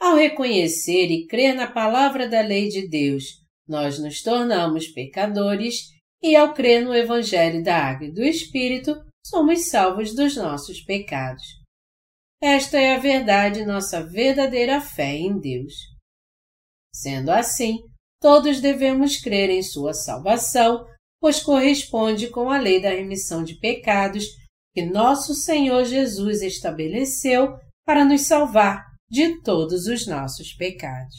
Ao 0.00 0.16
reconhecer 0.16 1.10
e 1.10 1.26
crer 1.26 1.54
na 1.54 1.70
palavra 1.70 2.26
da 2.26 2.40
lei 2.40 2.68
de 2.68 2.88
Deus, 2.88 3.39
nós 3.70 4.00
nos 4.00 4.20
tornamos 4.20 4.88
pecadores 4.88 5.92
e 6.20 6.34
ao 6.34 6.52
crer 6.52 6.84
no 6.84 6.92
Evangelho 6.92 7.62
da 7.62 7.76
Água 7.76 8.08
e 8.08 8.12
do 8.12 8.22
Espírito, 8.22 9.00
somos 9.24 9.68
salvos 9.68 10.12
dos 10.12 10.36
nossos 10.36 10.80
pecados. 10.80 11.44
Esta 12.42 12.78
é 12.78 12.96
a 12.96 12.98
verdade 12.98 13.64
nossa 13.64 14.04
verdadeira 14.04 14.80
fé 14.80 15.14
em 15.14 15.38
Deus. 15.38 15.72
Sendo 16.92 17.30
assim, 17.30 17.78
todos 18.20 18.60
devemos 18.60 19.20
crer 19.20 19.50
em 19.50 19.62
sua 19.62 19.94
salvação, 19.94 20.84
pois 21.20 21.40
corresponde 21.40 22.28
com 22.28 22.50
a 22.50 22.58
lei 22.58 22.82
da 22.82 22.90
remissão 22.90 23.44
de 23.44 23.54
pecados 23.54 24.24
que 24.74 24.82
nosso 24.82 25.32
Senhor 25.34 25.84
Jesus 25.84 26.42
estabeleceu 26.42 27.56
para 27.86 28.04
nos 28.04 28.22
salvar 28.22 28.84
de 29.08 29.40
todos 29.42 29.86
os 29.86 30.06
nossos 30.06 30.52
pecados. 30.54 31.18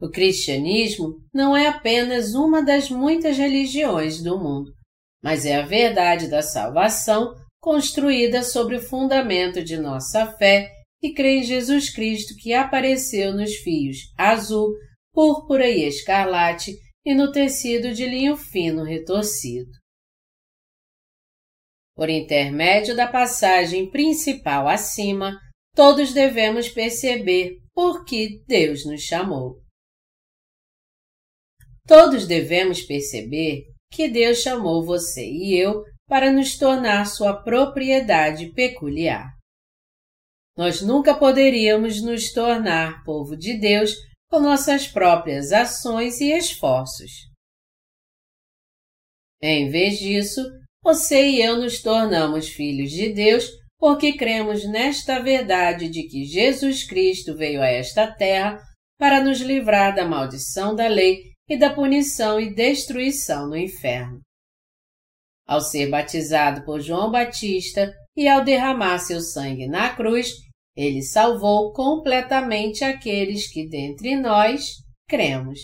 O 0.00 0.08
cristianismo 0.08 1.16
não 1.34 1.56
é 1.56 1.66
apenas 1.66 2.34
uma 2.34 2.62
das 2.62 2.88
muitas 2.88 3.36
religiões 3.36 4.22
do 4.22 4.38
mundo, 4.38 4.72
mas 5.22 5.44
é 5.44 5.56
a 5.56 5.66
verdade 5.66 6.28
da 6.28 6.40
salvação 6.40 7.34
construída 7.60 8.44
sobre 8.44 8.76
o 8.76 8.82
fundamento 8.82 9.62
de 9.62 9.76
nossa 9.76 10.26
fé 10.38 10.70
e 11.02 11.12
crê 11.12 11.38
em 11.38 11.42
Jesus 11.42 11.90
Cristo 11.90 12.34
que 12.36 12.52
apareceu 12.54 13.34
nos 13.34 13.56
fios 13.56 13.98
azul, 14.16 14.72
púrpura 15.12 15.68
e 15.68 15.84
escarlate 15.84 16.76
e 17.04 17.14
no 17.14 17.32
tecido 17.32 17.92
de 17.92 18.06
linho 18.06 18.36
fino 18.36 18.84
retorcido. 18.84 19.70
Por 21.96 22.08
intermédio 22.08 22.94
da 22.94 23.08
passagem 23.08 23.90
principal 23.90 24.68
acima, 24.68 25.36
todos 25.74 26.12
devemos 26.12 26.68
perceber 26.68 27.56
por 27.74 28.04
que 28.04 28.40
Deus 28.46 28.86
nos 28.86 29.02
chamou. 29.02 29.56
Todos 31.88 32.26
devemos 32.26 32.82
perceber 32.82 33.64
que 33.90 34.10
Deus 34.10 34.42
chamou 34.42 34.84
você 34.84 35.24
e 35.24 35.56
eu 35.56 35.82
para 36.06 36.30
nos 36.30 36.58
tornar 36.58 37.06
sua 37.06 37.42
propriedade 37.42 38.52
peculiar. 38.52 39.26
Nós 40.54 40.82
nunca 40.82 41.14
poderíamos 41.14 42.02
nos 42.02 42.30
tornar 42.30 43.02
povo 43.04 43.34
de 43.34 43.54
Deus 43.54 43.94
com 44.30 44.38
nossas 44.38 44.86
próprias 44.86 45.50
ações 45.50 46.20
e 46.20 46.30
esforços. 46.30 47.10
Em 49.40 49.70
vez 49.70 49.98
disso, 49.98 50.42
você 50.82 51.26
e 51.26 51.40
eu 51.40 51.56
nos 51.56 51.80
tornamos 51.80 52.50
filhos 52.50 52.90
de 52.90 53.14
Deus 53.14 53.48
porque 53.78 54.14
cremos 54.14 54.68
nesta 54.68 55.20
verdade 55.20 55.88
de 55.88 56.02
que 56.02 56.24
Jesus 56.26 56.84
Cristo 56.86 57.34
veio 57.34 57.62
a 57.62 57.68
esta 57.68 58.12
terra 58.12 58.60
para 58.98 59.24
nos 59.24 59.40
livrar 59.40 59.94
da 59.94 60.04
maldição 60.04 60.74
da 60.74 60.86
lei 60.86 61.37
e 61.48 61.56
da 61.56 61.72
punição 61.72 62.38
e 62.38 62.54
destruição 62.54 63.48
no 63.48 63.56
inferno. 63.56 64.20
Ao 65.46 65.60
ser 65.60 65.88
batizado 65.88 66.64
por 66.64 66.80
João 66.80 67.10
Batista 67.10 67.94
e 68.14 68.28
ao 68.28 68.44
derramar 68.44 68.98
seu 68.98 69.20
sangue 69.20 69.66
na 69.66 69.94
cruz, 69.94 70.32
ele 70.76 71.02
salvou 71.02 71.72
completamente 71.72 72.84
aqueles 72.84 73.50
que 73.50 73.66
dentre 73.66 74.14
nós 74.14 74.74
cremos. 75.08 75.58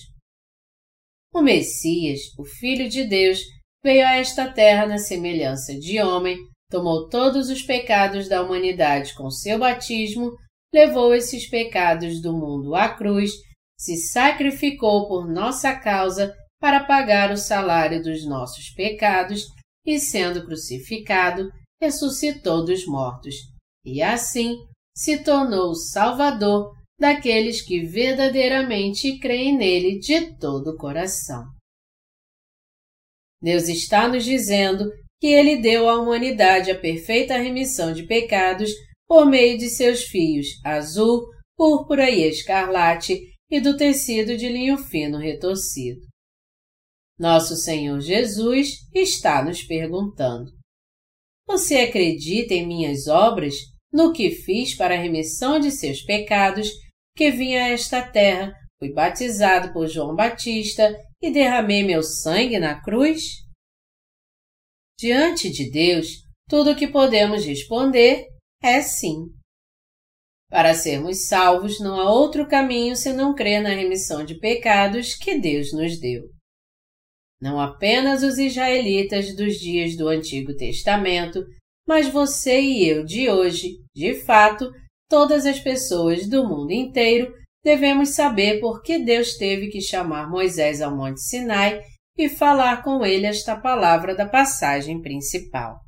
O 1.33 1.43
Messias, 1.43 2.21
o 2.39 2.45
Filho 2.45 2.89
de 2.89 3.05
Deus, 3.05 3.41
veio 3.85 4.07
a 4.07 4.17
esta 4.17 4.51
terra 4.51 4.87
na 4.87 4.99
semelhança 4.99 5.79
de 5.79 6.01
homem, 6.01 6.39
tomou 6.71 7.09
todos 7.09 7.51
os 7.51 7.63
pecados 7.63 8.29
da 8.29 8.43
humanidade 8.43 9.15
com 9.15 9.31
seu 9.31 9.59
batismo, 9.59 10.33
levou 10.73 11.15
esses 11.15 11.49
pecados 11.49 12.23
do 12.23 12.33
mundo 12.33 12.75
à 12.75 12.89
cruz 12.89 13.31
se 13.79 13.97
sacrificou 13.97 15.09
por 15.09 15.29
nossa 15.29 15.75
causa 15.75 16.35
para 16.61 16.85
pagar 16.85 17.31
o 17.31 17.37
salário 17.37 18.03
dos 18.03 18.27
nossos 18.27 18.71
pecados 18.71 19.47
e, 19.85 19.99
sendo 19.99 20.45
crucificado, 20.45 21.51
ressuscitou 21.81 22.65
dos 22.65 22.87
mortos, 22.87 23.35
e 23.85 24.01
assim 24.01 24.57
se 24.97 25.23
tornou 25.23 25.71
o 25.71 25.75
Salvador 25.75 26.73
daqueles 26.99 27.61
que 27.61 27.85
verdadeiramente 27.85 29.19
creem 29.19 29.57
nele 29.57 29.99
de 29.99 30.37
todo 30.39 30.71
o 30.71 30.77
coração. 30.77 31.45
Deus 33.43 33.69
está 33.69 34.09
nos 34.09 34.25
dizendo 34.25 34.91
que 35.21 35.27
Ele 35.27 35.57
deu 35.57 35.89
à 35.89 36.01
humanidade 36.01 36.71
a 36.71 36.79
perfeita 36.79 37.37
remissão 37.37 37.93
de 37.93 38.07
pecados 38.07 38.71
por 39.07 39.27
meio 39.27 39.59
de 39.59 39.69
seus 39.69 40.05
fios 40.05 40.47
azul, 40.65 41.27
púrpura 41.57 42.09
e 42.09 42.27
escarlate 42.27 43.21
e 43.51 43.61
do 43.61 43.77
tecido 43.77 44.37
de 44.37 44.49
linho 44.49 44.79
fino 44.79 45.19
retorcido. 45.19 46.01
Nosso 47.19 47.57
Senhor 47.57 48.01
Jesus 48.01 48.89
está 48.93 49.45
nos 49.45 49.63
perguntando: 49.63 50.51
Você 51.47 51.77
acredita 51.77 52.55
em 52.55 52.67
minhas 52.67 53.07
obras, 53.07 53.55
no 53.93 54.13
que 54.13 54.31
fiz 54.31 54.75
para 54.75 54.95
a 54.95 55.01
remissão 55.01 55.61
de 55.61 55.71
seus 55.71 56.03
pecados, 56.03 56.69
que 57.17 57.31
vim 57.31 57.55
a 57.55 57.69
esta 57.69 58.03
terra, 58.03 58.53
fui 58.79 58.93
batizado 58.93 59.73
por 59.73 59.87
João 59.87 60.17
Batista 60.17 60.93
e 61.23 61.31
derramei 61.31 61.85
meu 61.85 62.03
sangue 62.03 62.59
na 62.59 62.83
cruz? 62.83 63.23
Diante 64.99 65.51
de 65.51 65.71
Deus, 65.71 66.25
tudo 66.49 66.73
o 66.73 66.77
que 66.77 66.89
podemos 66.89 67.45
responder 67.45 68.27
é 68.63 68.83
sim. 68.83 69.27
Para 70.55 70.73
sermos 70.73 71.27
salvos, 71.27 71.81
não 71.81 71.99
há 71.99 72.09
outro 72.09 72.47
caminho 72.47 72.95
senão 72.95 73.35
crer 73.35 73.61
na 73.61 73.71
remissão 73.71 74.25
de 74.25 74.39
pecados 74.39 75.17
que 75.17 75.37
Deus 75.37 75.73
nos 75.73 75.99
deu. 75.99 76.23
Não 77.43 77.59
apenas 77.59 78.23
os 78.23 78.39
israelitas 78.39 79.35
dos 79.35 79.59
dias 79.59 79.97
do 79.97 80.07
Antigo 80.07 80.55
Testamento, 80.55 81.45
mas 81.85 82.07
você 82.07 82.61
e 82.61 82.89
eu 82.89 83.05
de 83.05 83.29
hoje, 83.29 83.79
de 83.93 84.15
fato, 84.23 84.71
todas 85.11 85.45
as 85.45 85.59
pessoas 85.59 86.29
do 86.29 86.49
mundo 86.49 86.71
inteiro, 86.71 87.35
devemos 87.65 88.11
saber 88.11 88.61
por 88.61 88.81
que 88.81 89.01
Deus 89.01 89.37
teve 89.37 89.67
que 89.71 89.81
chamar 89.81 90.31
Moisés 90.31 90.81
ao 90.81 90.97
Monte 90.97 91.21
Sinai 91.21 91.83
e 92.17 92.29
falar 92.29 92.85
com 92.85 93.05
ele 93.05 93.27
esta 93.27 93.57
palavra 93.57 94.15
da 94.15 94.25
passagem 94.25 95.03
principal. 95.03 95.81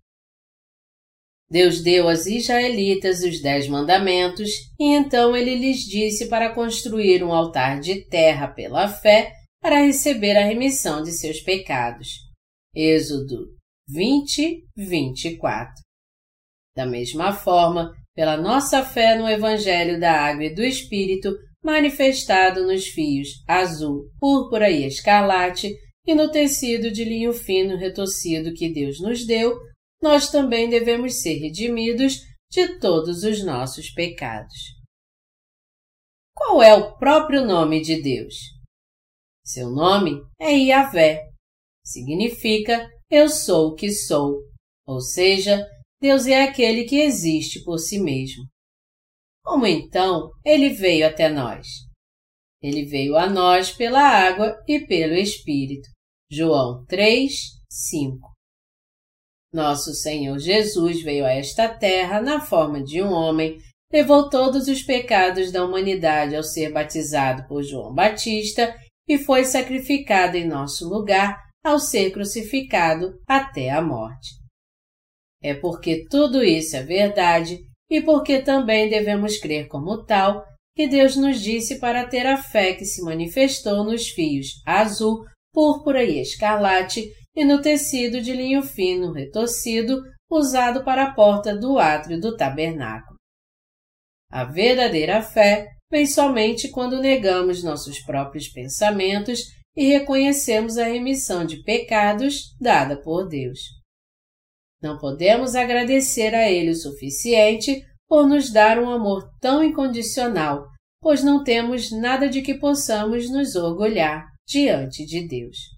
Deus 1.48 1.80
deu 1.80 2.08
aos 2.08 2.26
israelitas 2.26 3.22
os 3.22 3.40
dez 3.40 3.68
mandamentos 3.68 4.50
e 4.78 4.92
então 4.92 5.36
ele 5.36 5.54
lhes 5.54 5.78
disse 5.78 6.28
para 6.28 6.52
construir 6.52 7.22
um 7.22 7.32
altar 7.32 7.80
de 7.80 8.04
terra 8.06 8.48
pela 8.48 8.88
fé 8.88 9.32
para 9.60 9.80
receber 9.80 10.36
a 10.36 10.44
remissão 10.44 11.02
de 11.02 11.12
seus 11.12 11.40
pecados. 11.40 12.08
Êxodo 12.74 13.46
20, 13.88 14.64
24. 14.76 15.72
Da 16.76 16.84
mesma 16.84 17.32
forma, 17.32 17.92
pela 18.14 18.36
nossa 18.36 18.84
fé 18.84 19.16
no 19.16 19.28
Evangelho 19.28 20.00
da 20.00 20.12
Água 20.12 20.44
e 20.44 20.54
do 20.54 20.64
Espírito, 20.64 21.32
manifestado 21.62 22.66
nos 22.66 22.86
fios 22.86 23.28
azul, 23.46 24.10
púrpura 24.18 24.68
e 24.70 24.84
escarlate, 24.84 25.72
e 26.06 26.14
no 26.14 26.30
tecido 26.30 26.90
de 26.90 27.04
linho 27.04 27.32
fino 27.32 27.76
retorcido 27.76 28.52
que 28.52 28.72
Deus 28.72 29.00
nos 29.00 29.26
deu, 29.26 29.56
nós 30.02 30.30
também 30.30 30.68
devemos 30.68 31.20
ser 31.20 31.38
redimidos 31.38 32.20
de 32.50 32.78
todos 32.78 33.22
os 33.22 33.44
nossos 33.44 33.90
pecados. 33.90 34.76
Qual 36.34 36.62
é 36.62 36.74
o 36.74 36.96
próprio 36.98 37.44
nome 37.44 37.80
de 37.80 38.00
Deus? 38.00 38.34
Seu 39.44 39.70
nome 39.70 40.20
é 40.40 40.52
Yahvé. 40.52 41.22
Significa 41.84 42.90
eu 43.10 43.28
sou 43.28 43.68
o 43.68 43.74
que 43.74 43.90
sou, 43.90 44.42
ou 44.86 45.00
seja, 45.00 45.66
Deus 46.00 46.26
é 46.26 46.42
aquele 46.42 46.84
que 46.84 46.96
existe 46.96 47.62
por 47.64 47.78
si 47.78 47.98
mesmo. 47.98 48.44
Como 49.42 49.66
então 49.66 50.30
ele 50.44 50.70
veio 50.70 51.06
até 51.06 51.28
nós? 51.28 51.66
Ele 52.60 52.84
veio 52.84 53.16
a 53.16 53.28
nós 53.28 53.70
pela 53.70 54.00
água 54.00 54.56
e 54.66 54.80
pelo 54.80 55.14
Espírito. 55.14 55.88
João 56.28 56.84
3, 56.86 57.32
5 57.70 58.35
Nosso 59.52 59.94
Senhor 59.94 60.38
Jesus 60.38 61.02
veio 61.02 61.24
a 61.24 61.32
esta 61.32 61.68
terra 61.68 62.20
na 62.20 62.40
forma 62.40 62.82
de 62.82 63.02
um 63.02 63.10
homem, 63.10 63.58
levou 63.92 64.28
todos 64.28 64.68
os 64.68 64.82
pecados 64.82 65.50
da 65.50 65.64
humanidade 65.64 66.34
ao 66.34 66.42
ser 66.42 66.72
batizado 66.72 67.46
por 67.46 67.62
João 67.62 67.94
Batista 67.94 68.74
e 69.08 69.18
foi 69.18 69.44
sacrificado 69.44 70.36
em 70.36 70.46
nosso 70.46 70.88
lugar 70.88 71.40
ao 71.64 71.78
ser 71.78 72.10
crucificado 72.10 73.18
até 73.26 73.70
a 73.70 73.80
morte. 73.80 74.30
É 75.42 75.54
porque 75.54 76.06
tudo 76.08 76.42
isso 76.42 76.76
é 76.76 76.82
verdade 76.82 77.58
e 77.90 78.00
porque 78.00 78.40
também 78.42 78.88
devemos 78.88 79.38
crer 79.38 79.68
como 79.68 80.04
tal 80.04 80.44
que 80.74 80.86
Deus 80.86 81.16
nos 81.16 81.40
disse 81.40 81.78
para 81.78 82.06
ter 82.06 82.26
a 82.26 82.36
fé 82.36 82.74
que 82.74 82.84
se 82.84 83.02
manifestou 83.02 83.84
nos 83.84 84.08
fios 84.08 84.60
azul 84.66 85.24
púrpura 85.52 86.04
e 86.04 86.20
escarlate 86.20 87.08
e 87.36 87.44
no 87.44 87.60
tecido 87.60 88.20
de 88.22 88.32
linho 88.32 88.62
fino 88.62 89.12
retorcido 89.12 90.02
usado 90.30 90.82
para 90.82 91.04
a 91.04 91.14
porta 91.14 91.54
do 91.54 91.78
átrio 91.78 92.18
do 92.18 92.34
tabernáculo. 92.34 93.16
A 94.30 94.44
verdadeira 94.44 95.22
fé 95.22 95.68
vem 95.90 96.06
somente 96.06 96.70
quando 96.70 97.00
negamos 97.00 97.62
nossos 97.62 98.00
próprios 98.00 98.48
pensamentos 98.48 99.40
e 99.76 99.86
reconhecemos 99.86 100.78
a 100.78 100.84
remissão 100.84 101.44
de 101.44 101.62
pecados 101.62 102.56
dada 102.58 103.00
por 103.00 103.28
Deus. 103.28 103.60
Não 104.82 104.98
podemos 104.98 105.54
agradecer 105.54 106.34
a 106.34 106.50
Ele 106.50 106.70
o 106.70 106.76
suficiente 106.76 107.84
por 108.08 108.26
nos 108.26 108.50
dar 108.50 108.78
um 108.78 108.88
amor 108.88 109.28
tão 109.40 109.62
incondicional, 109.62 110.66
pois 111.00 111.22
não 111.22 111.44
temos 111.44 111.90
nada 111.92 112.28
de 112.28 112.40
que 112.40 112.54
possamos 112.54 113.30
nos 113.30 113.54
orgulhar 113.54 114.26
diante 114.46 115.04
de 115.04 115.26
Deus. 115.26 115.75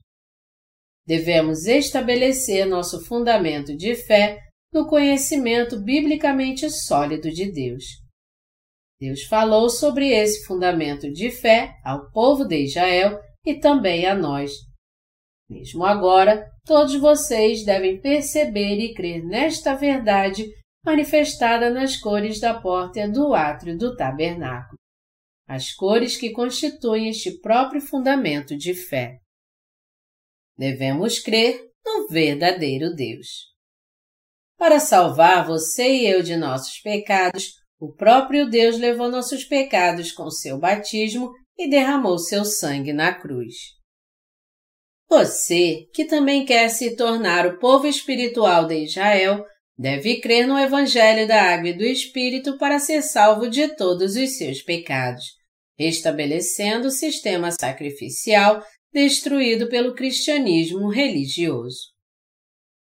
Devemos 1.09 1.65
estabelecer 1.67 2.67
nosso 2.67 3.03
fundamento 3.03 3.75
de 3.75 3.95
fé 3.95 4.39
no 4.71 4.87
conhecimento 4.87 5.81
biblicamente 5.81 6.69
sólido 6.69 7.31
de 7.31 7.51
Deus. 7.51 7.85
Deus 9.01 9.23
falou 9.23 9.71
sobre 9.71 10.11
esse 10.11 10.45
fundamento 10.45 11.11
de 11.11 11.31
fé 11.31 11.73
ao 11.83 12.11
povo 12.11 12.45
de 12.45 12.65
Israel 12.65 13.19
e 13.43 13.55
também 13.55 14.05
a 14.05 14.15
nós. 14.15 14.53
Mesmo 15.49 15.83
agora, 15.83 16.47
todos 16.67 16.95
vocês 16.97 17.65
devem 17.65 17.99
perceber 17.99 18.79
e 18.79 18.93
crer 18.93 19.25
nesta 19.25 19.75
verdade 19.75 20.47
manifestada 20.85 21.71
nas 21.71 21.97
cores 21.97 22.39
da 22.39 22.61
porta 22.61 23.09
do 23.09 23.33
átrio 23.33 23.79
do 23.79 23.97
tabernáculo 23.97 24.77
as 25.49 25.73
cores 25.73 26.15
que 26.19 26.31
constituem 26.31 27.09
este 27.09 27.41
próprio 27.41 27.81
fundamento 27.81 28.55
de 28.55 28.75
fé. 28.75 29.19
Devemos 30.59 31.21
crer 31.21 31.65
no 31.87 32.09
verdadeiro 32.09 32.93
Deus. 32.93 33.47
Para 34.59 34.81
salvar 34.81 35.47
você 35.47 35.89
e 35.89 36.07
eu 36.07 36.21
de 36.21 36.37
nossos 36.37 36.81
pecados, 36.81 37.53
o 37.79 37.93
próprio 37.93 38.51
Deus 38.51 38.77
levou 38.77 39.09
nossos 39.09 39.45
pecados 39.45 40.11
com 40.11 40.29
seu 40.31 40.59
batismo 40.59 41.31
e 41.57 41.71
derramou 41.71 42.19
seu 42.19 42.45
sangue 42.45 42.93
na 42.93 43.15
cruz. 43.15 43.55
Você, 45.09 45.87
que 45.95 46.05
também 46.05 46.45
quer 46.45 46.69
se 46.71 46.97
tornar 46.97 47.47
o 47.47 47.59
povo 47.59 47.87
espiritual 47.87 48.67
de 48.67 48.83
Israel, 48.85 49.45
deve 49.79 50.21
crer 50.21 50.47
no 50.47 50.59
Evangelho 50.59 51.27
da 51.29 51.41
Água 51.41 51.69
e 51.69 51.79
do 51.79 51.85
Espírito 51.85 52.59
para 52.59 52.81
ser 52.81 53.01
salvo 53.03 53.49
de 53.49 53.77
todos 53.77 54.17
os 54.17 54.37
seus 54.37 54.61
pecados 54.61 55.39
estabelecendo 55.79 56.89
o 56.89 56.91
sistema 56.91 57.51
sacrificial 57.53 58.63
destruído 58.99 59.69
pelo 59.69 59.95
cristianismo 59.95 60.89
religioso. 60.89 61.93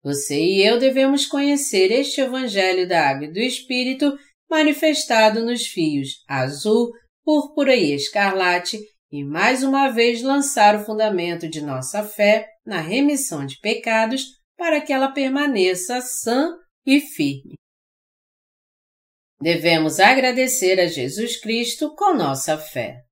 Você 0.04 0.44
e 0.44 0.66
eu 0.66 0.80
devemos 0.80 1.28
conhecer 1.28 1.92
este 1.92 2.20
Evangelho 2.20 2.88
da 2.88 3.10
Água 3.10 3.28
e 3.28 3.32
do 3.32 3.38
Espírito 3.38 4.18
manifestado 4.50 5.46
nos 5.46 5.68
fios 5.68 6.24
azul, 6.28 6.92
púrpura 7.24 7.76
e 7.76 7.94
escarlate 7.94 8.80
e 9.12 9.24
mais 9.24 9.62
uma 9.62 9.90
vez 9.90 10.24
lançar 10.24 10.76
o 10.76 10.84
fundamento 10.84 11.48
de 11.48 11.62
nossa 11.62 12.04
fé 12.04 12.48
na 12.66 12.82
remissão 12.82 13.46
de 13.46 13.60
pecados 13.60 14.40
para 14.58 14.82
que 14.82 14.92
ela 14.92 15.12
permaneça 15.12 16.02
sã 16.02 16.58
e 16.88 17.00
firme. 17.00 17.54
Devemos 19.40 20.00
agradecer 20.00 20.80
a 20.80 20.88
Jesus 20.88 21.40
Cristo 21.40 21.96
com 21.96 22.16
nossa 22.16 22.58
fé. 22.58 23.09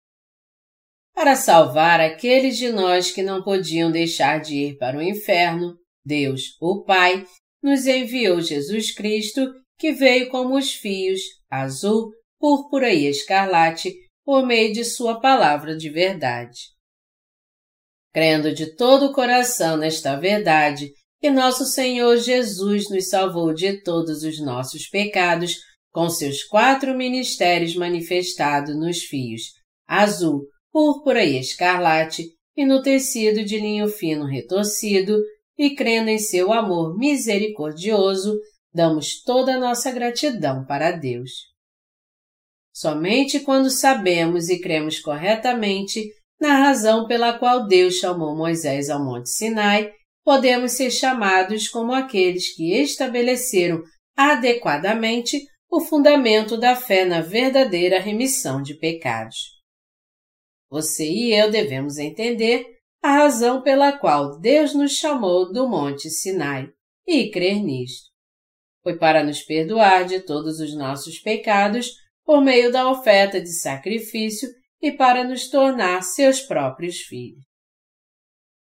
Para 1.17 1.35
salvar 1.35 1.99
aqueles 1.99 2.57
de 2.57 2.71
nós 2.71 3.09
que 3.09 3.23
não 3.23 3.41
podiam 3.41 3.91
deixar 3.91 4.39
de 4.39 4.55
ir 4.55 4.77
para 4.77 4.99
o 4.99 5.01
inferno, 5.01 5.75
Deus, 6.05 6.55
o 6.61 6.83
Pai, 6.83 7.25
nos 7.59 7.87
enviou 7.87 8.39
Jesus 8.39 8.93
Cristo, 8.93 9.51
que 9.79 9.91
veio 9.91 10.29
como 10.29 10.55
os 10.55 10.73
fios 10.73 11.19
azul, 11.49 12.11
púrpura 12.39 12.93
e 12.93 13.07
escarlate 13.07 13.95
por 14.23 14.45
meio 14.45 14.71
de 14.71 14.85
Sua 14.85 15.19
palavra 15.19 15.75
de 15.75 15.89
verdade. 15.89 16.59
Crendo 18.13 18.53
de 18.53 18.75
todo 18.75 19.07
o 19.07 19.11
coração 19.11 19.75
nesta 19.75 20.15
verdade, 20.17 20.91
que 21.19 21.31
nosso 21.31 21.65
Senhor 21.65 22.17
Jesus 22.17 22.91
nos 22.91 23.09
salvou 23.09 23.55
de 23.55 23.81
todos 23.81 24.21
os 24.21 24.39
nossos 24.39 24.87
pecados 24.87 25.55
com 25.91 26.11
seus 26.11 26.43
quatro 26.43 26.95
ministérios 26.95 27.75
manifestados 27.75 28.77
nos 28.77 28.99
fios 28.99 29.57
azul, 29.87 30.45
púrpura 30.71 31.23
e 31.23 31.39
escarlate, 31.39 32.25
e 32.55 32.65
no 32.65 32.81
tecido 32.81 33.43
de 33.43 33.59
linho 33.59 33.87
fino 33.87 34.25
retorcido, 34.25 35.17
e 35.57 35.75
crendo 35.75 36.09
em 36.09 36.19
seu 36.19 36.53
amor 36.53 36.97
misericordioso, 36.97 38.37
damos 38.73 39.21
toda 39.23 39.55
a 39.55 39.59
nossa 39.59 39.91
gratidão 39.91 40.65
para 40.65 40.91
Deus. 40.91 41.31
Somente 42.71 43.39
quando 43.39 43.71
sabemos 43.71 44.49
e 44.49 44.59
cremos 44.59 44.99
corretamente 44.99 46.11
na 46.39 46.59
razão 46.59 47.07
pela 47.07 47.37
qual 47.39 47.65
Deus 47.65 47.95
chamou 47.95 48.35
Moisés 48.35 48.89
ao 48.89 49.03
Monte 49.03 49.29
Sinai, 49.29 49.91
podemos 50.23 50.73
ser 50.73 50.91
chamados 50.91 51.67
como 51.67 51.91
aqueles 51.91 52.55
que 52.55 52.73
estabeleceram 52.73 53.81
adequadamente 54.15 55.41
o 55.69 55.81
fundamento 55.81 56.57
da 56.57 56.75
fé 56.75 57.03
na 57.03 57.21
verdadeira 57.21 57.99
remissão 57.99 58.61
de 58.61 58.75
pecados. 58.75 59.56
Você 60.69 61.05
e 61.05 61.33
eu 61.33 61.49
devemos 61.49 61.97
entender 61.97 62.65
a 63.01 63.11
razão 63.11 63.61
pela 63.61 63.91
qual 63.97 64.39
Deus 64.39 64.73
nos 64.73 64.93
chamou 64.93 65.51
do 65.51 65.67
Monte 65.67 66.09
Sinai 66.09 66.69
e 67.05 67.29
crer 67.29 67.63
nisto. 67.63 68.09
Foi 68.83 68.97
para 68.97 69.23
nos 69.23 69.41
perdoar 69.41 70.05
de 70.05 70.19
todos 70.21 70.59
os 70.59 70.75
nossos 70.75 71.19
pecados 71.19 71.91
por 72.25 72.41
meio 72.41 72.71
da 72.71 72.89
oferta 72.89 73.39
de 73.39 73.53
sacrifício 73.53 74.49
e 74.81 74.91
para 74.91 75.23
nos 75.23 75.49
tornar 75.49 76.01
seus 76.03 76.41
próprios 76.41 76.97
filhos. 76.97 77.43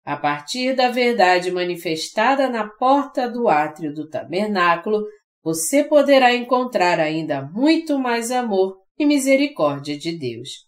A 0.03 0.17
partir 0.17 0.75
da 0.75 0.89
verdade 0.89 1.49
manifestada 1.49 2.47
na 2.49 2.67
porta 2.67 3.27
do 3.29 3.47
átrio 3.47 3.93
do 3.93 4.07
tabernáculo, 4.07 5.03
você 5.43 5.83
poderá 5.83 6.35
encontrar 6.35 6.99
ainda 6.99 7.41
muito 7.41 7.97
mais 7.97 8.29
amor 8.29 8.77
e 8.99 9.05
misericórdia 9.05 9.97
de 9.97 10.17
Deus. 10.17 10.65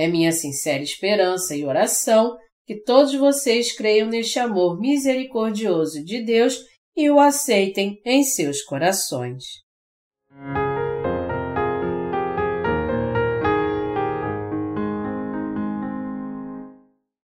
É 0.00 0.08
minha 0.08 0.32
sincera 0.32 0.82
esperança 0.82 1.54
e 1.54 1.62
oração 1.62 2.34
que 2.66 2.80
todos 2.80 3.14
vocês 3.16 3.76
creiam 3.76 4.08
neste 4.08 4.38
amor 4.38 4.80
misericordioso 4.80 6.02
de 6.02 6.24
Deus 6.24 6.58
e 6.96 7.10
o 7.10 7.20
aceitem 7.20 8.00
em 8.02 8.24
seus 8.24 8.62
corações. 8.62 9.44